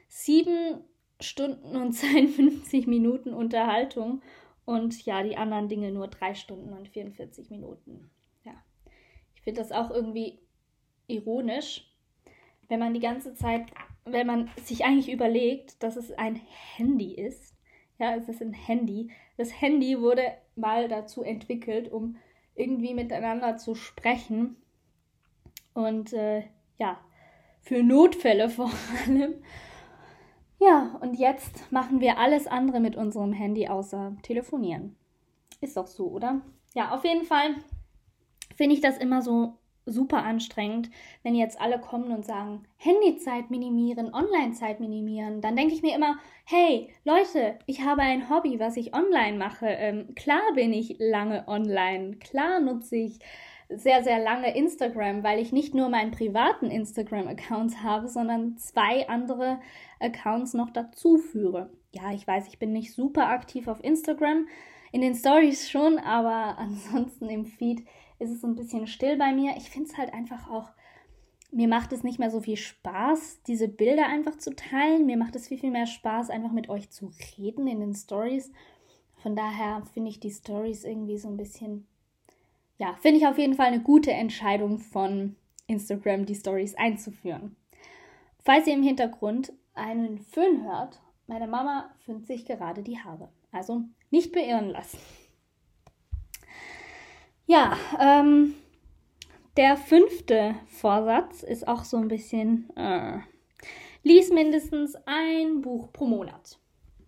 Sieben 0.08 0.84
Stunden 1.22 1.76
und 1.76 1.92
52 1.94 2.88
Minuten 2.88 3.34
Unterhaltung 3.34 4.22
und 4.66 5.06
ja, 5.06 5.24
die 5.24 5.38
anderen 5.38 5.70
Dinge 5.70 5.92
nur 5.92 6.08
drei 6.08 6.36
Stunden 6.36 6.74
und 6.74 6.90
44 6.90 7.50
Minuten. 7.50 8.10
Ja, 8.44 8.54
ich 9.36 9.42
finde 9.42 9.62
das 9.62 9.72
auch 9.72 9.92
irgendwie 9.92 10.40
ironisch, 11.10 11.86
wenn 12.68 12.80
man 12.80 12.94
die 12.94 13.00
ganze 13.00 13.34
Zeit, 13.34 13.66
wenn 14.06 14.28
man 14.28 14.50
sich 14.64 14.86
eigentlich 14.86 15.12
überlegt, 15.12 15.82
dass 15.84 15.96
es 15.96 16.12
ein 16.14 16.40
Handy 16.76 17.14
ist. 17.14 17.56
Ja, 17.98 18.16
es 18.16 18.30
ist 18.30 18.42
ein 18.42 18.54
Handy. 18.54 19.12
Das 19.38 19.62
Handy 19.62 20.00
wurde 20.00 20.24
mal 20.56 20.88
dazu 20.88 21.24
entwickelt, 21.24 21.92
um 21.92 22.18
irgendwie 22.56 22.94
miteinander 22.94 23.58
zu 23.58 23.76
sprechen. 23.76 24.56
Und 25.74 26.14
äh, 26.14 26.44
ja, 26.78 27.00
für 27.62 27.84
Notfälle 27.84 28.50
vor 28.50 28.72
allem. 29.06 29.36
Ja, 30.60 30.98
und 31.02 31.16
jetzt 31.16 31.72
machen 31.72 32.02
wir 32.02 32.18
alles 32.18 32.48
andere 32.48 32.80
mit 32.80 32.96
unserem 32.96 33.32
Handy 33.32 33.68
außer 33.68 34.16
telefonieren. 34.24 34.96
Ist 35.62 35.78
doch 35.78 35.88
so, 35.88 36.08
oder? 36.10 36.42
Ja, 36.74 36.94
auf 36.94 37.04
jeden 37.04 37.26
Fall 37.26 37.56
finde 38.56 38.76
ich 38.76 38.82
das 38.82 38.98
immer 38.98 39.22
so 39.22 39.59
super 39.90 40.24
anstrengend, 40.24 40.90
wenn 41.24 41.36
jetzt 41.36 41.60
alle 41.60 41.80
kommen 41.80 42.12
und 42.12 42.26
sagen, 42.26 42.64
Handyzeit 42.78 43.52
minimieren, 43.52 44.14
Onlinezeit 44.14 44.80
minimieren. 44.80 45.42
Dann 45.42 45.56
denke 45.56 45.74
ich 45.74 45.82
mir 45.82 45.96
immer, 45.96 46.18
hey 46.46 46.90
Leute, 47.04 47.60
ich 47.66 47.82
habe 47.82 48.02
ein 48.02 48.30
Hobby, 48.30 48.60
was 48.60 48.78
ich 48.78 48.94
online 48.94 49.38
mache. 49.38 49.68
Ähm, 49.68 50.16
klar 50.16 50.42
bin 50.56 50.74
ich 50.74 50.96
lange 51.00 51.48
online, 51.48 52.18
klar 52.18 52.60
nutze 52.60 52.96
ich 52.96 53.20
sehr, 53.70 54.04
sehr 54.04 54.20
lange 54.20 54.56
Instagram, 54.56 55.24
weil 55.24 55.40
ich 55.40 55.52
nicht 55.52 55.76
nur 55.76 55.90
meinen 55.90 56.12
privaten 56.12 56.72
Instagram-Account 56.72 57.84
habe, 57.84 58.08
sondern 58.08 58.58
zwei 58.58 59.08
andere 59.08 59.60
Accounts 60.00 60.54
noch 60.54 60.72
dazu 60.72 61.18
führe. 61.18 61.70
Ja, 61.92 62.12
ich 62.12 62.26
weiß, 62.26 62.48
ich 62.48 62.58
bin 62.58 62.72
nicht 62.72 62.94
super 62.94 63.28
aktiv 63.30 63.68
auf 63.68 63.84
Instagram, 63.84 64.48
in 64.92 65.02
den 65.02 65.14
Stories 65.14 65.70
schon, 65.70 66.00
aber 66.00 66.58
ansonsten 66.58 67.30
im 67.30 67.46
Feed 67.46 67.86
ist 68.20 68.32
es 68.32 68.42
so 68.42 68.48
ein 68.48 68.56
bisschen 68.56 68.88
still 68.88 69.18
bei 69.18 69.34
mir. 69.34 69.56
Ich 69.58 69.70
finde 69.70 69.90
es 69.90 69.98
halt 69.98 70.14
einfach 70.14 70.50
auch, 70.50 70.70
mir 71.52 71.68
macht 71.68 71.94
es 71.94 72.04
nicht 72.04 72.20
mehr 72.20 72.30
so 72.30 72.42
viel 72.42 72.58
Spaß, 72.58 73.42
diese 73.48 73.68
Bilder 73.68 74.06
einfach 74.08 74.38
zu 74.38 74.56
teilen. 74.56 75.06
Mir 75.06 75.18
macht 75.18 75.36
es 75.36 75.48
viel, 75.48 75.58
viel 75.58 75.72
mehr 75.72 75.88
Spaß, 75.88 76.30
einfach 76.30 76.52
mit 76.52 76.70
euch 76.70 76.90
zu 76.92 77.12
reden 77.38 77.68
in 77.68 77.80
den 77.80 77.96
Stories. 77.96 78.52
Von 79.16 79.36
daher 79.36 79.84
finde 79.94 80.10
ich 80.10 80.20
die 80.20 80.32
Stories 80.32 80.84
irgendwie 80.84 81.18
so 81.18 81.28
ein 81.28 81.38
bisschen, 81.38 81.88
ja, 82.78 82.96
finde 83.02 83.20
ich 83.20 83.28
auf 83.28 83.38
jeden 83.38 83.56
Fall 83.56 83.68
eine 83.68 83.82
gute 83.82 84.12
Entscheidung 84.12 84.80
von 84.80 85.36
Instagram, 85.68 86.26
die 86.26 86.36
Stories 86.36 86.76
einzuführen. 86.76 87.56
Falls 88.44 88.68
ihr 88.68 88.74
im 88.74 88.84
Hintergrund 88.84 89.54
einen 89.74 90.20
Föhn 90.20 90.64
hört, 90.64 91.02
meine 91.28 91.48
Mama 91.48 91.92
föhnt 92.06 92.26
sich 92.26 92.46
gerade 92.46 92.84
die 92.84 93.00
Haare. 93.00 93.30
Also 93.52 93.84
nicht 94.10 94.32
beirren 94.32 94.70
lassen. 94.70 94.98
Ja, 97.50 97.76
ähm, 98.00 98.54
der 99.58 99.76
fünfte 99.76 100.54
Vorsatz 100.68 101.42
ist 101.42 101.68
auch 101.68 101.84
so 101.84 101.98
ein 101.98 102.08
bisschen, 102.08 102.70
äh, 102.76 103.18
lies 104.04 104.30
mindestens 104.30 104.96
ein 105.08 105.62
Buch 105.62 105.92
pro 105.92 106.06
Monat. 106.06 106.60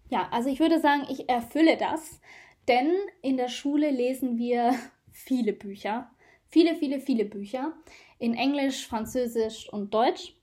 Ja, 0.10 0.30
also 0.32 0.50
ich 0.50 0.60
würde 0.60 0.80
sagen, 0.80 1.06
ich 1.12 1.30
erfülle 1.30 1.78
das, 1.78 2.20
denn 2.68 2.92
in 3.22 3.38
der 3.38 3.50
Schule 3.50 3.92
lesen 3.92 4.40
wir 4.40 4.74
viele 5.12 5.54
Bücher, 5.54 6.10
viele, 6.48 6.74
viele, 6.74 7.00
viele 7.00 7.26
Bücher 7.26 7.74
in 8.18 8.34
Englisch, 8.34 8.88
Französisch 8.88 9.72
und 9.72 9.94
Deutsch. 9.94 10.36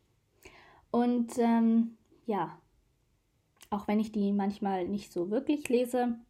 Und 0.92 1.36
ähm, 1.38 1.96
ja, 2.24 2.56
auch 3.70 3.88
wenn 3.88 3.98
ich 3.98 4.12
die 4.12 4.30
manchmal 4.30 4.86
nicht 4.86 5.12
so 5.12 5.32
wirklich 5.32 5.68
lese, 5.68 6.20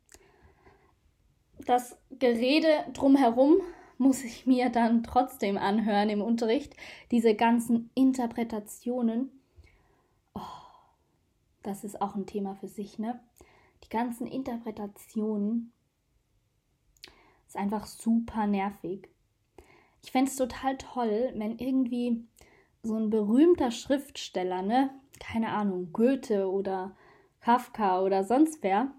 das 1.66 1.98
Gerede 2.10 2.68
drumherum 2.92 3.60
muss 3.98 4.22
ich 4.22 4.46
mir 4.46 4.70
dann 4.70 5.02
trotzdem 5.02 5.58
anhören 5.58 6.08
im 6.08 6.22
Unterricht. 6.22 6.74
Diese 7.10 7.34
ganzen 7.34 7.90
Interpretationen. 7.94 9.30
Oh, 10.34 10.40
das 11.62 11.84
ist 11.84 12.00
auch 12.00 12.14
ein 12.14 12.26
Thema 12.26 12.54
für 12.54 12.68
sich, 12.68 12.98
ne? 12.98 13.20
Die 13.84 13.88
ganzen 13.88 14.26
Interpretationen 14.26 15.72
ist 17.46 17.56
einfach 17.56 17.86
super 17.86 18.46
nervig. 18.46 19.08
Ich 20.04 20.12
fände 20.12 20.30
es 20.30 20.36
total 20.36 20.76
toll, 20.78 21.32
wenn 21.34 21.58
irgendwie 21.58 22.24
so 22.82 22.94
ein 22.96 23.10
berühmter 23.10 23.70
Schriftsteller, 23.70 24.62
ne? 24.62 24.90
Keine 25.18 25.48
Ahnung, 25.48 25.92
Goethe 25.92 26.48
oder 26.48 26.96
Kafka 27.40 28.00
oder 28.02 28.22
sonst 28.24 28.62
wer, 28.62 28.92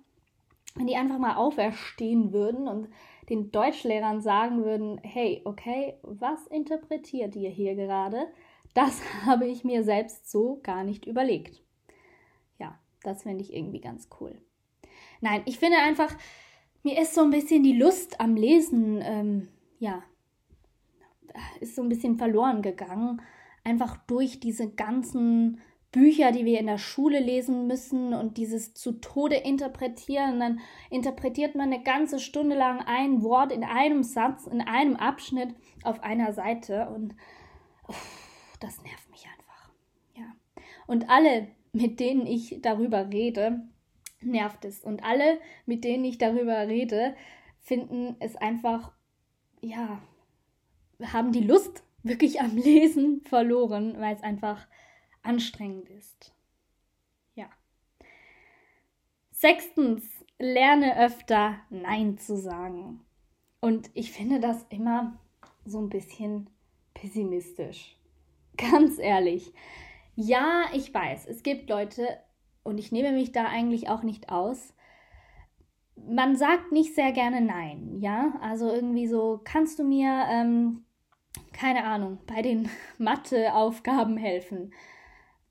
wenn 0.75 0.87
die 0.87 0.95
einfach 0.95 1.17
mal 1.17 1.35
auferstehen 1.35 2.31
würden 2.31 2.67
und 2.67 2.89
den 3.29 3.51
Deutschlehrern 3.51 4.21
sagen 4.21 4.63
würden, 4.63 4.99
hey, 5.03 5.41
okay, 5.45 5.95
was 6.03 6.47
interpretiert 6.47 7.35
ihr 7.35 7.49
hier 7.49 7.75
gerade? 7.75 8.27
Das 8.73 9.01
habe 9.25 9.47
ich 9.47 9.63
mir 9.63 9.83
selbst 9.83 10.29
so 10.29 10.59
gar 10.63 10.83
nicht 10.83 11.05
überlegt. 11.05 11.61
Ja, 12.59 12.79
das 13.03 13.23
finde 13.23 13.43
ich 13.43 13.53
irgendwie 13.53 13.81
ganz 13.81 14.09
cool. 14.19 14.35
Nein, 15.21 15.41
ich 15.45 15.59
finde 15.59 15.77
einfach, 15.77 16.15
mir 16.83 16.99
ist 16.99 17.13
so 17.13 17.21
ein 17.21 17.31
bisschen 17.31 17.63
die 17.63 17.77
Lust 17.77 18.19
am 18.19 18.35
Lesen, 18.35 18.99
ähm, 19.01 19.49
ja, 19.79 20.03
ist 21.59 21.75
so 21.75 21.81
ein 21.81 21.89
bisschen 21.89 22.17
verloren 22.17 22.61
gegangen. 22.61 23.21
Einfach 23.63 23.97
durch 24.07 24.39
diese 24.39 24.69
ganzen 24.69 25.59
Bücher, 25.91 26.31
die 26.31 26.45
wir 26.45 26.59
in 26.59 26.67
der 26.67 26.77
Schule 26.77 27.19
lesen 27.19 27.67
müssen 27.67 28.13
und 28.13 28.37
dieses 28.37 28.73
zu 28.73 28.93
Tode 28.93 29.35
interpretieren. 29.35 30.39
Dann 30.39 30.59
interpretiert 30.89 31.55
man 31.55 31.73
eine 31.73 31.83
ganze 31.83 32.19
Stunde 32.19 32.55
lang 32.55 32.81
ein 32.85 33.23
Wort 33.23 33.51
in 33.51 33.63
einem 33.63 34.03
Satz, 34.03 34.45
in 34.45 34.61
einem 34.61 34.95
Abschnitt 34.95 35.55
auf 35.83 36.03
einer 36.03 36.33
Seite 36.33 36.89
und 36.89 37.15
uff, 37.87 38.55
das 38.59 38.83
nervt 38.83 39.09
mich 39.09 39.25
einfach. 39.25 39.71
Ja. 40.15 40.35
Und 40.85 41.09
alle 41.09 41.47
mit 41.71 41.99
denen 41.99 42.25
ich 42.25 42.59
darüber 42.61 43.09
rede, 43.09 43.61
nervt 44.21 44.65
es. 44.65 44.83
Und 44.83 45.03
alle, 45.03 45.39
mit 45.65 45.83
denen 45.83 46.05
ich 46.05 46.17
darüber 46.17 46.67
rede, 46.67 47.15
finden 47.59 48.15
es 48.19 48.35
einfach, 48.35 48.91
ja, 49.61 50.01
haben 51.01 51.31
die 51.31 51.43
Lust 51.43 51.83
wirklich 52.03 52.41
am 52.41 52.55
Lesen 52.57 53.21
verloren, 53.25 53.95
weil 53.99 54.15
es 54.15 54.23
einfach 54.23 54.67
anstrengend 55.23 55.89
ist. 55.89 56.33
Ja. 57.35 57.49
Sechstens, 59.31 60.03
lerne 60.37 60.97
öfter 60.97 61.59
Nein 61.69 62.17
zu 62.17 62.37
sagen. 62.37 63.01
Und 63.61 63.89
ich 63.93 64.11
finde 64.11 64.39
das 64.39 64.65
immer 64.69 65.19
so 65.65 65.79
ein 65.79 65.89
bisschen 65.89 66.49
pessimistisch. 66.93 67.97
Ganz 68.57 68.97
ehrlich. 68.99 69.53
Ja, 70.15 70.65
ich 70.73 70.93
weiß, 70.93 71.27
es 71.27 71.43
gibt 71.43 71.69
Leute, 71.69 72.17
und 72.63 72.77
ich 72.77 72.91
nehme 72.91 73.11
mich 73.11 73.31
da 73.31 73.45
eigentlich 73.45 73.89
auch 73.89 74.03
nicht 74.03 74.29
aus, 74.29 74.73
man 76.07 76.35
sagt 76.35 76.71
nicht 76.71 76.95
sehr 76.95 77.11
gerne 77.11 77.41
Nein, 77.41 77.97
ja? 77.99 78.33
Also 78.41 78.71
irgendwie 78.71 79.07
so, 79.07 79.41
kannst 79.43 79.79
du 79.79 79.83
mir, 79.83 80.25
ähm, 80.29 80.85
keine 81.53 81.83
Ahnung, 81.83 82.19
bei 82.25 82.41
den 82.41 82.69
Matheaufgaben 82.97 84.17
helfen? 84.17 84.73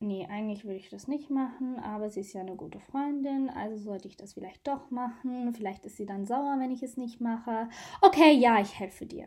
Nee, 0.00 0.26
eigentlich 0.30 0.64
würde 0.64 0.78
ich 0.78 0.90
das 0.90 1.08
nicht 1.08 1.28
machen, 1.28 1.80
aber 1.80 2.08
sie 2.08 2.20
ist 2.20 2.32
ja 2.32 2.40
eine 2.40 2.54
gute 2.54 2.78
Freundin, 2.78 3.50
also 3.50 3.76
sollte 3.76 4.06
ich 4.06 4.16
das 4.16 4.34
vielleicht 4.34 4.66
doch 4.68 4.90
machen. 4.90 5.52
Vielleicht 5.52 5.84
ist 5.84 5.96
sie 5.96 6.06
dann 6.06 6.24
sauer, 6.24 6.56
wenn 6.60 6.70
ich 6.70 6.84
es 6.84 6.96
nicht 6.96 7.20
mache. 7.20 7.68
Okay, 8.00 8.32
ja, 8.32 8.60
ich 8.60 8.78
helfe 8.78 9.06
dir. 9.06 9.26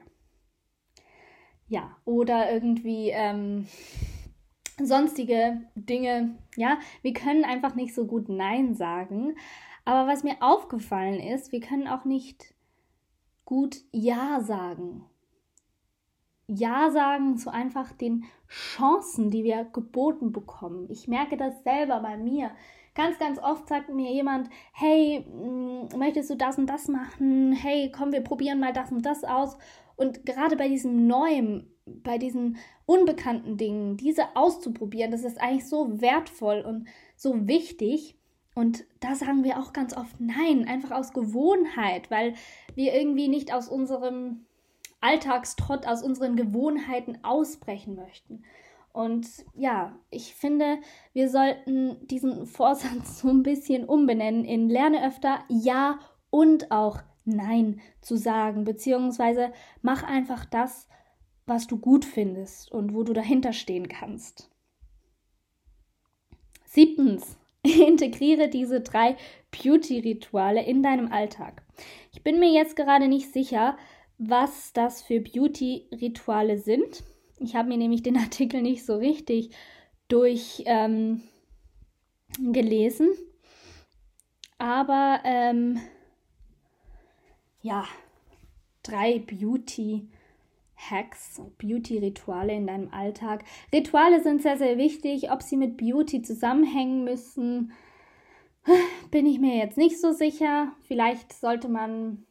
Ja, 1.68 1.98
oder 2.06 2.52
irgendwie 2.52 3.10
ähm, 3.10 3.68
sonstige 4.82 5.62
Dinge. 5.76 6.38
Ja, 6.56 6.80
wir 7.02 7.14
können 7.14 7.44
einfach 7.44 7.76
nicht 7.76 7.94
so 7.94 8.06
gut 8.06 8.30
Nein 8.30 8.74
sagen. 8.74 9.36
Aber 9.84 10.10
was 10.10 10.24
mir 10.24 10.38
aufgefallen 10.40 11.20
ist, 11.20 11.52
wir 11.52 11.60
können 11.60 11.88
auch 11.88 12.06
nicht 12.06 12.54
gut 13.44 13.78
Ja 13.92 14.40
sagen. 14.42 15.06
Ja 16.54 16.92
sagen 16.92 17.38
zu 17.38 17.50
einfach 17.50 17.94
den 17.94 18.26
Chancen, 18.50 19.32
die 19.32 19.44
wir 19.44 19.64
geboten 19.66 20.32
bekommen. 20.32 20.88
Ich 20.90 21.08
merke 21.08 21.38
das 21.38 21.64
selber 21.64 22.02
bei 22.02 22.18
mir. 22.18 22.52
Ganz, 22.94 23.18
ganz 23.20 23.40
oft 23.40 23.70
sagt 23.70 23.90
mir 23.90 24.12
jemand, 24.12 24.50
hey, 24.74 25.22
mm, 25.22 25.98
möchtest 25.98 26.30
du 26.30 26.36
das 26.36 26.58
und 26.58 26.68
das 26.68 26.90
machen? 26.90 27.54
Hey, 27.54 27.90
komm, 27.96 28.12
wir 28.12 28.22
probieren 28.22 28.60
mal 28.60 28.74
das 28.74 28.92
und 28.92 29.06
das 29.06 29.24
aus. 29.24 29.58
Und 29.96 30.26
gerade 30.26 30.58
bei 30.58 30.68
diesem 30.68 31.08
Neuen, 31.08 31.72
bei 31.86 32.18
diesen 32.18 32.58
unbekannten 32.86 33.56
Dingen, 33.56 33.96
diese 33.96 34.36
auszuprobieren, 34.36 35.12
das 35.12 35.24
ist 35.24 35.40
eigentlich 35.40 35.70
so 35.70 36.02
wertvoll 36.02 36.62
und 36.68 36.90
so 37.16 37.48
wichtig. 37.48 38.18
Und 38.56 38.84
da 39.00 39.16
sagen 39.16 39.46
wir 39.46 39.58
auch 39.58 39.72
ganz 39.72 39.96
oft 39.96 40.20
Nein, 40.20 40.68
einfach 40.68 40.92
aus 40.92 41.14
Gewohnheit, 41.14 42.12
weil 42.12 42.34
wir 42.76 42.94
irgendwie 42.94 43.30
nicht 43.30 43.54
aus 43.54 43.70
unserem 43.70 44.46
Alltagstrott, 45.02 45.86
aus 45.86 46.04
unseren 46.04 46.36
Gewohnheiten 46.36 47.20
ausbrechen 47.24 47.96
möchten. 47.96 48.44
Und 48.94 49.28
ja, 49.56 49.98
ich 50.10 50.36
finde, 50.36 50.78
wir 51.14 51.30
sollten 51.30 52.06
diesen 52.08 52.46
Vorsatz 52.46 53.20
so 53.20 53.30
ein 53.30 53.44
bisschen 53.44 53.86
umbenennen 53.86 54.46
in 54.46 54.70
Lerne 54.70 55.06
öfter 55.06 55.40
Ja 55.50 56.00
und 56.30 56.72
auch 56.72 57.02
Nein 57.24 57.82
zu 58.02 58.16
sagen, 58.16 58.64
beziehungsweise 58.64 59.54
mach 59.82 60.04
einfach 60.04 60.46
das, 60.46 60.88
was 61.46 61.68
du 61.68 61.78
gut 61.78 62.06
findest 62.06 62.72
und 62.72 62.94
wo 62.94 63.04
du 63.04 63.14
dahinter 63.14 63.54
stehen 63.54 63.88
kannst. 63.88 64.50
Siebtens, 66.66 67.38
integriere 67.64 68.50
diese 68.50 68.82
drei 68.82 69.18
Beauty-Rituale 69.52 70.64
in 70.64 70.82
deinem 70.82 71.12
Alltag. 71.12 71.64
Ich 72.12 72.24
bin 72.24 72.40
mir 72.40 72.52
jetzt 72.52 72.76
gerade 72.76 73.08
nicht 73.08 73.32
sicher, 73.32 73.78
was 74.24 74.72
das 74.74 75.02
für 75.02 75.20
Beauty-Rituale 75.20 76.60
sind. 76.60 77.04
Ich 77.40 77.56
habe 77.56 77.70
mir 77.70 77.78
nämlich 77.78 78.04
den 78.04 78.18
Artikel 78.24 78.62
nicht 78.62 78.86
so 78.86 78.98
richtig 78.98 79.50
durchgelesen. 80.10 80.68
Ähm, 80.68 81.22
Aber 84.60 85.22
ähm, 85.24 85.82
ja, 87.64 87.88
drei 88.84 89.18
Beauty-Hacks, 89.18 90.12
Beauty-Rituale 91.58 92.54
in 92.54 92.68
deinem 92.68 92.94
Alltag. 92.94 93.44
Rituale 93.74 94.22
sind 94.22 94.44
sehr, 94.44 94.58
sehr 94.58 94.78
wichtig. 94.78 95.32
Ob 95.32 95.42
sie 95.42 95.58
mit 95.58 95.78
Beauty 95.78 96.22
zusammenhängen 96.22 97.04
müssen, 97.06 97.72
bin 99.10 99.26
ich 99.26 99.40
mir 99.40 99.58
jetzt 99.58 99.78
nicht 99.78 100.00
so 100.00 100.12
sicher. 100.12 100.74
Vielleicht 100.88 101.34
sollte 101.34 101.70
man 101.70 102.28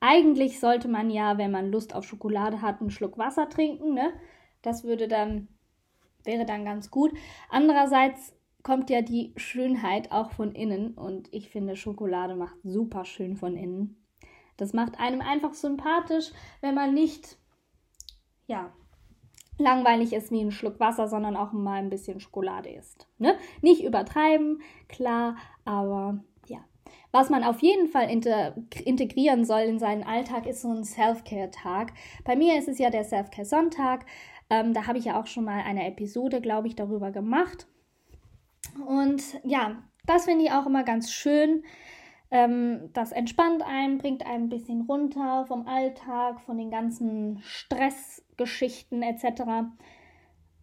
eigentlich 0.00 0.60
sollte 0.60 0.88
man 0.88 1.10
ja, 1.10 1.38
wenn 1.38 1.50
man 1.50 1.70
Lust 1.70 1.94
auf 1.94 2.04
Schokolade 2.04 2.62
hat, 2.62 2.80
einen 2.80 2.90
Schluck 2.90 3.18
Wasser 3.18 3.48
trinken, 3.48 3.94
ne? 3.94 4.12
Das 4.62 4.84
würde 4.84 5.08
dann, 5.08 5.48
wäre 6.24 6.44
dann 6.44 6.64
ganz 6.64 6.90
gut. 6.90 7.12
Andererseits 7.48 8.34
kommt 8.62 8.90
ja 8.90 9.00
die 9.00 9.32
Schönheit 9.36 10.10
auch 10.10 10.32
von 10.32 10.52
innen 10.52 10.94
und 10.94 11.32
ich 11.32 11.50
finde, 11.50 11.76
Schokolade 11.76 12.34
macht 12.34 12.56
super 12.64 13.04
schön 13.04 13.36
von 13.36 13.56
innen. 13.56 14.04
Das 14.56 14.72
macht 14.72 14.98
einem 14.98 15.20
einfach 15.20 15.54
sympathisch, 15.54 16.32
wenn 16.60 16.74
man 16.74 16.94
nicht, 16.94 17.38
ja, 18.46 18.72
langweilig 19.58 20.12
ist 20.12 20.30
wie 20.30 20.40
ein 20.40 20.50
Schluck 20.50 20.80
Wasser, 20.80 21.08
sondern 21.08 21.36
auch 21.36 21.52
mal 21.52 21.78
ein 21.78 21.90
bisschen 21.90 22.20
Schokolade 22.20 22.70
isst. 22.70 23.06
Ne? 23.18 23.38
Nicht 23.62 23.84
übertreiben, 23.84 24.60
klar, 24.88 25.36
aber 25.64 26.24
was 27.12 27.30
man 27.30 27.44
auf 27.44 27.60
jeden 27.60 27.88
Fall 27.88 28.10
integrieren 28.10 29.44
soll 29.44 29.60
in 29.60 29.78
seinen 29.78 30.02
Alltag, 30.02 30.46
ist 30.46 30.62
so 30.62 30.70
ein 30.70 30.84
Self-Care-Tag. 30.84 31.92
Bei 32.24 32.36
mir 32.36 32.58
ist 32.58 32.68
es 32.68 32.78
ja 32.78 32.90
der 32.90 33.04
Self-Care-Sonntag. 33.04 34.06
Ähm, 34.50 34.74
da 34.74 34.86
habe 34.86 34.98
ich 34.98 35.06
ja 35.06 35.20
auch 35.20 35.26
schon 35.26 35.44
mal 35.44 35.62
eine 35.62 35.86
Episode, 35.86 36.40
glaube 36.40 36.68
ich, 36.68 36.76
darüber 36.76 37.10
gemacht. 37.10 37.66
Und 38.86 39.22
ja, 39.44 39.82
das 40.06 40.24
finde 40.24 40.44
ich 40.44 40.52
auch 40.52 40.66
immer 40.66 40.84
ganz 40.84 41.10
schön. 41.10 41.64
Ähm, 42.30 42.90
das 42.92 43.12
entspannt 43.12 43.62
einen, 43.62 43.98
bringt 43.98 44.26
einen 44.26 44.44
ein 44.44 44.48
bisschen 44.48 44.82
runter 44.82 45.44
vom 45.46 45.66
Alltag, 45.66 46.40
von 46.40 46.58
den 46.58 46.70
ganzen 46.70 47.38
Stressgeschichten 47.42 49.02
etc. 49.02 49.42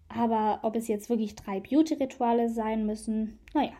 Aber 0.09 0.59
ob 0.63 0.75
es 0.75 0.87
jetzt 0.87 1.09
wirklich 1.09 1.35
drei 1.35 1.59
Beauty-Rituale 1.59 2.49
sein 2.49 2.85
müssen, 2.85 3.39
naja. 3.53 3.71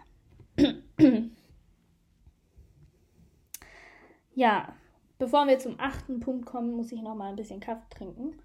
Ja, 4.35 4.73
bevor 5.19 5.47
wir 5.47 5.59
zum 5.59 5.79
achten 5.79 6.19
Punkt 6.19 6.45
kommen, 6.45 6.73
muss 6.73 6.91
ich 6.91 7.01
noch 7.01 7.15
mal 7.15 7.29
ein 7.29 7.35
bisschen 7.35 7.59
Kaffee 7.59 7.89
trinken. 7.89 8.39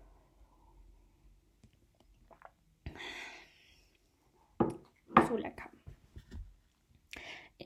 So 5.29 5.37
lecker. 5.37 5.69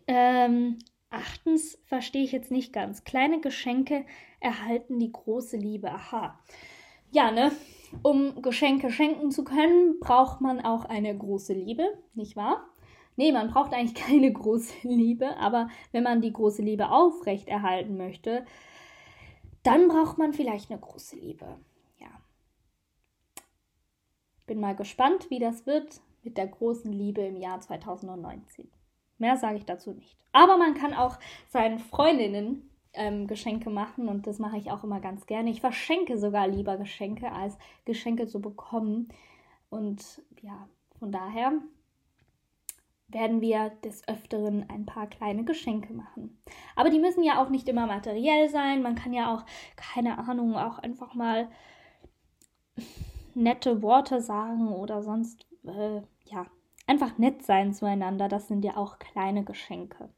Ähm, 0.07 0.79
achtens 1.11 1.79
verstehe 1.85 2.25
ich 2.25 2.33
jetzt 2.33 2.51
nicht 2.51 2.73
ganz. 2.73 3.05
Kleine 3.05 3.41
Geschenke 3.41 4.05
erhalten 4.41 4.99
die 4.99 5.13
große 5.13 5.57
Liebe. 5.57 5.91
Aha. 5.91 6.39
Ja, 7.11 7.31
ne? 7.31 7.53
Um 8.03 8.41
Geschenke 8.41 8.91
schenken 8.91 9.31
zu 9.31 9.45
können, 9.45 10.01
braucht 10.01 10.41
man 10.41 10.65
auch 10.65 10.85
eine 10.85 11.17
große 11.17 11.53
Liebe, 11.53 11.87
nicht 12.15 12.37
wahr? 12.37 12.72
Nee, 13.23 13.31
man 13.31 13.53
braucht 13.53 13.73
eigentlich 13.73 13.95
keine 14.07 14.33
große 14.33 14.89
Liebe, 14.89 15.37
aber 15.37 15.69
wenn 15.93 16.03
man 16.03 16.21
die 16.21 16.33
große 16.33 16.61
Liebe 16.61 16.91
aufrechterhalten 16.91 17.97
möchte, 17.97 18.45
dann 19.63 19.87
braucht 19.87 20.19
man 20.19 20.33
vielleicht 20.33 20.73
eine 20.73 20.81
große 20.81 21.15
Liebe. 21.15 21.47
Ja. 22.01 22.09
Bin 24.49 24.59
mal 24.59 24.75
gespannt, 24.75 25.31
wie 25.31 25.39
das 25.39 25.67
wird 25.67 26.01
mit 26.25 26.37
der 26.37 26.49
großen 26.49 26.93
Liebe 26.93 27.21
im 27.21 27.37
Jahr 27.37 27.61
2019. 27.61 28.69
Mehr 29.19 29.37
sage 29.37 29.59
ich 29.59 29.67
dazu 29.67 29.93
nicht. 29.93 30.19
Aber 30.33 30.57
man 30.57 30.75
kann 30.75 30.93
auch 30.93 31.21
seinen 31.47 31.79
Freundinnen 31.79 32.71
ähm, 32.93 33.29
Geschenke 33.29 33.71
machen 33.71 34.09
und 34.09 34.27
das 34.27 34.41
mache 34.41 34.57
ich 34.57 34.73
auch 34.73 34.83
immer 34.83 34.99
ganz 34.99 35.27
gerne. 35.27 35.51
Ich 35.51 35.61
verschenke 35.61 36.19
sogar 36.19 36.49
lieber 36.49 36.77
Geschenke, 36.77 37.31
als 37.31 37.57
Geschenke 37.85 38.27
zu 38.27 38.41
bekommen. 38.41 39.11
Und 39.71 40.23
ja, 40.41 40.69
von 40.99 41.13
daher 41.13 41.53
werden 43.13 43.41
wir 43.41 43.71
des 43.85 44.07
Öfteren 44.09 44.69
ein 44.69 44.87
paar 44.87 45.07
kleine 45.07 45.45
Geschenke 45.45 45.93
machen. 45.93 46.43
Aber 46.77 46.91
die 46.91 46.99
müssen 46.99 47.23
ja 47.23 47.43
auch 47.43 47.49
nicht 47.49 47.69
immer 47.69 47.87
materiell 47.87 48.49
sein. 48.49 48.83
Man 48.83 48.95
kann 48.95 49.13
ja 49.13 49.35
auch, 49.35 49.45
keine 49.77 50.19
Ahnung, 50.19 50.57
auch 50.57 50.79
einfach 50.79 51.15
mal 51.15 51.49
nette 53.35 53.83
Worte 53.83 54.21
sagen 54.21 54.69
oder 54.69 55.03
sonst, 55.03 55.47
äh, 55.65 56.03
ja, 56.25 56.47
einfach 56.87 57.19
nett 57.19 57.43
sein 57.45 57.73
zueinander. 57.73 58.29
Das 58.29 58.49
sind 58.49 58.65
ja 58.65 58.77
auch 58.77 58.99
kleine 58.99 59.45
Geschenke. 59.45 60.11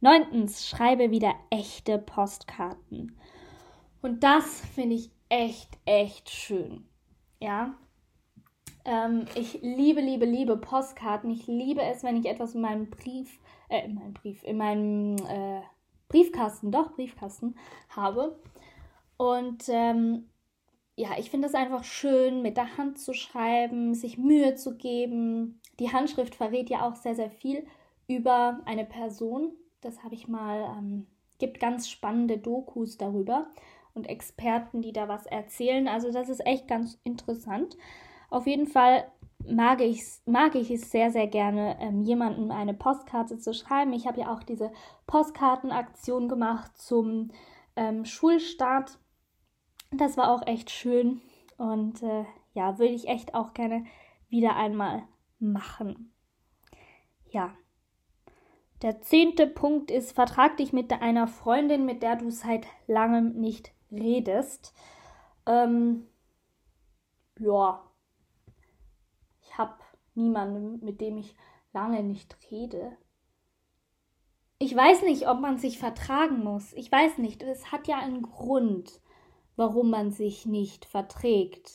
Neuntens, 0.00 0.68
schreibe 0.68 1.10
wieder 1.10 1.34
echte 1.50 1.98
Postkarten. 1.98 3.18
Und 4.02 4.22
das 4.22 4.60
finde 4.74 4.96
ich 4.96 5.10
echt, 5.30 5.78
echt 5.86 6.28
schön. 6.28 6.86
Ja, 7.40 7.74
Ähm, 8.84 9.24
ich 9.34 9.60
liebe, 9.62 10.00
liebe, 10.00 10.26
liebe 10.26 10.56
Postkarten. 10.56 11.30
Ich 11.30 11.46
liebe 11.46 11.82
es, 11.82 12.02
wenn 12.02 12.16
ich 12.16 12.26
etwas 12.26 12.54
in 12.54 12.60
meinem 12.60 12.90
Brief, 12.90 13.40
äh, 13.68 13.84
in 13.84 13.94
meinem 13.94 14.12
Brief, 14.12 14.42
in 14.44 14.58
meinem 14.58 15.16
äh, 15.26 15.62
Briefkasten, 16.08 16.70
doch 16.70 16.92
Briefkasten 16.92 17.56
habe. 17.88 18.38
Und 19.16 19.64
ähm, 19.68 20.28
ja, 20.96 21.10
ich 21.18 21.30
finde 21.30 21.48
es 21.48 21.54
einfach 21.54 21.82
schön, 21.84 22.42
mit 22.42 22.56
der 22.56 22.76
Hand 22.76 22.98
zu 22.98 23.14
schreiben, 23.14 23.94
sich 23.94 24.18
Mühe 24.18 24.54
zu 24.54 24.76
geben. 24.76 25.60
Die 25.80 25.92
Handschrift 25.92 26.34
verrät 26.34 26.70
ja 26.70 26.86
auch 26.86 26.94
sehr, 26.94 27.14
sehr 27.14 27.30
viel 27.30 27.66
über 28.06 28.60
eine 28.64 28.84
Person. 28.84 29.52
Das 29.80 30.04
habe 30.04 30.14
ich 30.14 30.28
mal, 30.28 30.76
ähm, 30.78 31.06
gibt 31.38 31.58
ganz 31.58 31.88
spannende 31.88 32.38
Dokus 32.38 32.96
darüber 32.96 33.48
und 33.94 34.08
Experten, 34.08 34.82
die 34.82 34.92
da 34.92 35.08
was 35.08 35.26
erzählen. 35.26 35.88
Also 35.88 36.12
das 36.12 36.28
ist 36.28 36.46
echt 36.46 36.68
ganz 36.68 37.00
interessant. 37.02 37.76
Auf 38.34 38.48
jeden 38.48 38.66
Fall 38.66 39.06
mag, 39.46 39.80
ich's, 39.80 40.20
mag 40.26 40.56
ich 40.56 40.68
es 40.68 40.90
sehr, 40.90 41.12
sehr 41.12 41.28
gerne, 41.28 41.76
ähm, 41.78 42.02
jemandem 42.02 42.50
eine 42.50 42.74
Postkarte 42.74 43.38
zu 43.38 43.54
schreiben. 43.54 43.92
Ich 43.92 44.08
habe 44.08 44.22
ja 44.22 44.34
auch 44.34 44.42
diese 44.42 44.72
Postkartenaktion 45.06 46.28
gemacht 46.28 46.76
zum 46.76 47.30
ähm, 47.76 48.04
Schulstart. 48.04 48.98
Das 49.92 50.16
war 50.16 50.32
auch 50.32 50.44
echt 50.48 50.72
schön 50.72 51.22
und 51.58 52.02
äh, 52.02 52.24
ja, 52.54 52.76
würde 52.80 52.92
ich 52.92 53.06
echt 53.06 53.36
auch 53.36 53.54
gerne 53.54 53.84
wieder 54.28 54.56
einmal 54.56 55.04
machen. 55.38 56.12
Ja. 57.30 57.54
Der 58.82 59.00
zehnte 59.00 59.46
Punkt 59.46 59.92
ist, 59.92 60.10
vertrag 60.10 60.56
dich 60.56 60.72
mit 60.72 60.92
einer 60.92 61.28
Freundin, 61.28 61.86
mit 61.86 62.02
der 62.02 62.16
du 62.16 62.32
seit 62.32 62.66
langem 62.88 63.34
nicht 63.40 63.70
redest. 63.92 64.74
Ähm, 65.46 66.08
ja, 67.38 67.80
ich 67.84 67.93
habe 70.14 70.20
niemanden, 70.20 70.84
mit 70.84 71.00
dem 71.00 71.18
ich 71.18 71.34
lange 71.72 72.02
nicht 72.02 72.36
rede. 72.50 72.96
Ich 74.58 74.74
weiß 74.74 75.02
nicht, 75.02 75.28
ob 75.28 75.40
man 75.40 75.58
sich 75.58 75.78
vertragen 75.78 76.42
muss. 76.42 76.72
Ich 76.74 76.90
weiß 76.90 77.18
nicht. 77.18 77.42
Es 77.42 77.72
hat 77.72 77.88
ja 77.88 77.98
einen 77.98 78.22
Grund, 78.22 79.00
warum 79.56 79.90
man 79.90 80.12
sich 80.12 80.46
nicht 80.46 80.84
verträgt. 80.84 81.72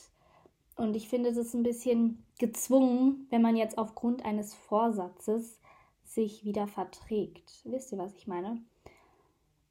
Und 0.75 0.95
ich 0.95 1.09
finde, 1.09 1.29
es 1.29 1.37
ein 1.53 1.63
bisschen 1.63 2.25
gezwungen, 2.39 3.27
wenn 3.29 3.41
man 3.41 3.57
jetzt 3.57 3.77
aufgrund 3.77 4.23
eines 4.23 4.53
Vorsatzes 4.55 5.59
sich 6.03 6.45
wieder 6.45 6.67
verträgt. 6.67 7.61
Wisst 7.65 7.91
ihr, 7.91 7.97
was 7.97 8.15
ich 8.15 8.27
meine? 8.27 8.61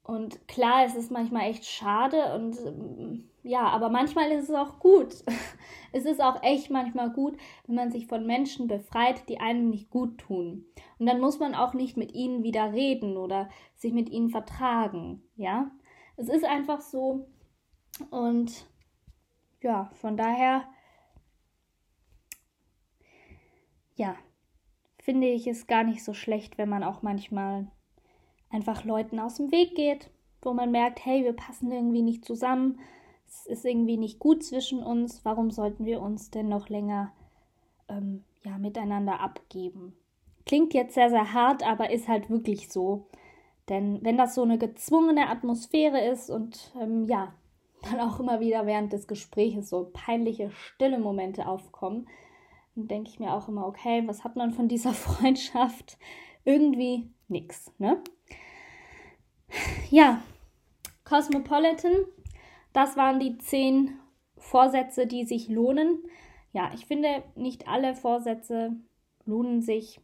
Und 0.09 0.47
klar, 0.47 0.85
es 0.85 0.95
ist 0.95 1.11
manchmal 1.11 1.51
echt 1.51 1.65
schade 1.65 2.33
und 2.33 2.57
ähm, 2.65 3.29
ja, 3.43 3.67
aber 3.67 3.89
manchmal 3.89 4.31
ist 4.31 4.49
es 4.49 4.55
auch 4.55 4.79
gut. 4.79 5.23
Es 5.91 6.05
ist 6.05 6.21
auch 6.21 6.43
echt 6.43 6.69
manchmal 6.69 7.09
gut, 7.11 7.35
wenn 7.65 7.73
man 7.73 7.89
sich 7.89 8.05
von 8.05 8.27
Menschen 8.27 8.67
befreit, 8.67 9.27
die 9.27 9.39
einem 9.39 9.71
nicht 9.71 9.89
gut 9.89 10.19
tun. 10.19 10.65
Und 10.99 11.07
dann 11.07 11.19
muss 11.19 11.39
man 11.39 11.55
auch 11.55 11.73
nicht 11.73 11.97
mit 11.97 12.13
ihnen 12.13 12.43
wieder 12.43 12.73
reden 12.73 13.17
oder 13.17 13.49
sich 13.75 13.91
mit 13.91 14.07
ihnen 14.09 14.29
vertragen, 14.29 15.23
ja? 15.35 15.71
Es 16.15 16.29
ist 16.29 16.45
einfach 16.45 16.81
so 16.81 17.27
und 18.11 18.67
ja, 19.61 19.89
von 19.93 20.15
daher 20.15 20.63
ja, 23.95 24.15
finde 24.99 25.27
ich 25.27 25.47
es 25.47 25.65
gar 25.65 25.83
nicht 25.83 26.03
so 26.03 26.13
schlecht, 26.13 26.59
wenn 26.59 26.69
man 26.69 26.83
auch 26.83 27.01
manchmal 27.01 27.71
einfach 28.51 28.83
Leuten 28.83 29.19
aus 29.19 29.35
dem 29.35 29.51
Weg 29.51 29.75
geht, 29.75 30.09
wo 30.41 30.53
man 30.53 30.71
merkt, 30.71 31.05
hey, 31.05 31.23
wir 31.23 31.33
passen 31.33 31.71
irgendwie 31.71 32.01
nicht 32.01 32.25
zusammen, 32.25 32.79
es 33.27 33.45
ist 33.45 33.65
irgendwie 33.65 33.97
nicht 33.97 34.19
gut 34.19 34.43
zwischen 34.43 34.81
uns, 34.81 35.23
warum 35.23 35.51
sollten 35.51 35.85
wir 35.85 36.01
uns 36.01 36.31
denn 36.31 36.49
noch 36.49 36.69
länger 36.69 37.11
ähm, 37.87 38.23
ja, 38.43 38.57
miteinander 38.57 39.19
abgeben? 39.19 39.93
Klingt 40.45 40.73
jetzt 40.73 40.95
sehr, 40.95 41.09
sehr 41.09 41.33
hart, 41.33 41.65
aber 41.65 41.91
ist 41.91 42.07
halt 42.07 42.29
wirklich 42.29 42.69
so. 42.69 43.07
Denn 43.69 43.99
wenn 44.01 44.17
das 44.17 44.33
so 44.33 44.41
eine 44.41 44.57
gezwungene 44.57 45.29
Atmosphäre 45.29 46.03
ist 46.05 46.31
und 46.31 46.73
ähm, 46.81 47.05
ja, 47.05 47.33
dann 47.83 47.99
auch 47.99 48.19
immer 48.19 48.39
wieder 48.39 48.65
während 48.65 48.91
des 48.93 49.07
Gesprächs 49.07 49.69
so 49.69 49.89
peinliche, 49.93 50.49
stille 50.51 50.99
Momente 50.99 51.47
aufkommen, 51.47 52.07
dann 52.75 52.87
denke 52.87 53.09
ich 53.09 53.19
mir 53.19 53.33
auch 53.33 53.47
immer, 53.47 53.67
okay, 53.67 54.03
was 54.07 54.23
hat 54.23 54.35
man 54.35 54.53
von 54.53 54.67
dieser 54.67 54.93
Freundschaft? 54.93 55.97
Irgendwie 56.45 57.11
nichts, 57.27 57.71
ne? 57.77 58.01
Ja, 59.91 60.21
Cosmopolitan, 61.03 62.05
das 62.73 62.95
waren 62.95 63.19
die 63.19 63.39
zehn 63.39 63.97
Vorsätze, 64.37 65.07
die 65.07 65.25
sich 65.25 65.49
lohnen. 65.49 66.03
Ja, 66.53 66.69
ich 66.75 66.85
finde, 66.85 67.23
nicht 67.35 67.67
alle 67.67 67.95
Vorsätze 67.95 68.75
lohnen 69.25 69.63
sich. 69.63 69.99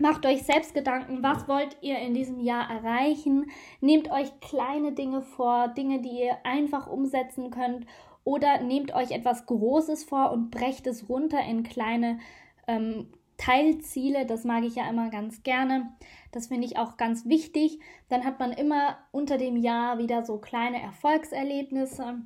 Macht 0.00 0.26
euch 0.26 0.42
selbst 0.42 0.74
Gedanken, 0.74 1.22
was 1.22 1.46
wollt 1.46 1.76
ihr 1.82 2.00
in 2.00 2.14
diesem 2.14 2.40
Jahr 2.40 2.68
erreichen? 2.68 3.48
Nehmt 3.80 4.10
euch 4.10 4.40
kleine 4.40 4.90
Dinge 4.90 5.22
vor, 5.22 5.68
Dinge, 5.68 6.00
die 6.00 6.24
ihr 6.24 6.44
einfach 6.44 6.88
umsetzen 6.88 7.52
könnt. 7.52 7.86
Oder 8.24 8.60
nehmt 8.60 8.92
euch 8.92 9.12
etwas 9.12 9.46
Großes 9.46 10.02
vor 10.02 10.32
und 10.32 10.50
brecht 10.50 10.88
es 10.88 11.08
runter 11.08 11.40
in 11.44 11.62
kleine 11.62 12.18
ähm, 12.66 13.06
Teilziele, 13.36 14.26
das 14.26 14.44
mag 14.44 14.64
ich 14.64 14.76
ja 14.76 14.88
immer 14.88 15.10
ganz 15.10 15.42
gerne. 15.42 15.92
Das 16.32 16.48
finde 16.48 16.66
ich 16.66 16.78
auch 16.78 16.96
ganz 16.96 17.26
wichtig. 17.26 17.80
Dann 18.08 18.24
hat 18.24 18.38
man 18.38 18.52
immer 18.52 18.98
unter 19.12 19.38
dem 19.38 19.56
Jahr 19.56 19.98
wieder 19.98 20.24
so 20.24 20.38
kleine 20.38 20.80
Erfolgserlebnisse, 20.80 22.22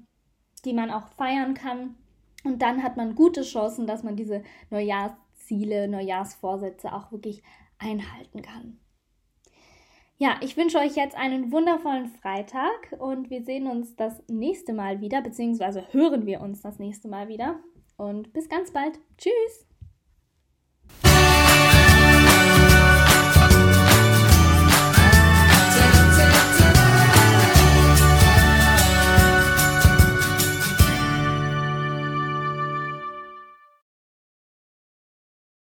die 0.64 0.72
man 0.72 0.90
auch 0.90 1.08
feiern 1.08 1.54
kann. 1.54 1.96
Und 2.44 2.62
dann 2.62 2.82
hat 2.82 2.96
man 2.96 3.14
gute 3.14 3.42
Chancen, 3.42 3.86
dass 3.86 4.02
man 4.02 4.16
diese 4.16 4.42
Neujahrsziele, 4.70 5.88
Neujahrsvorsätze 5.88 6.92
auch 6.92 7.10
wirklich 7.10 7.42
einhalten 7.78 8.42
kann. 8.42 8.78
Ja, 10.20 10.36
ich 10.40 10.56
wünsche 10.56 10.78
euch 10.78 10.96
jetzt 10.96 11.16
einen 11.16 11.52
wundervollen 11.52 12.06
Freitag 12.08 12.96
und 12.98 13.30
wir 13.30 13.44
sehen 13.44 13.68
uns 13.68 13.94
das 13.94 14.20
nächste 14.28 14.72
Mal 14.72 15.00
wieder, 15.00 15.22
beziehungsweise 15.22 15.86
hören 15.92 16.26
wir 16.26 16.40
uns 16.40 16.60
das 16.60 16.80
nächste 16.80 17.06
Mal 17.06 17.28
wieder. 17.28 17.60
Und 17.96 18.32
bis 18.32 18.48
ganz 18.48 18.72
bald. 18.72 18.98
Tschüss! 19.16 19.67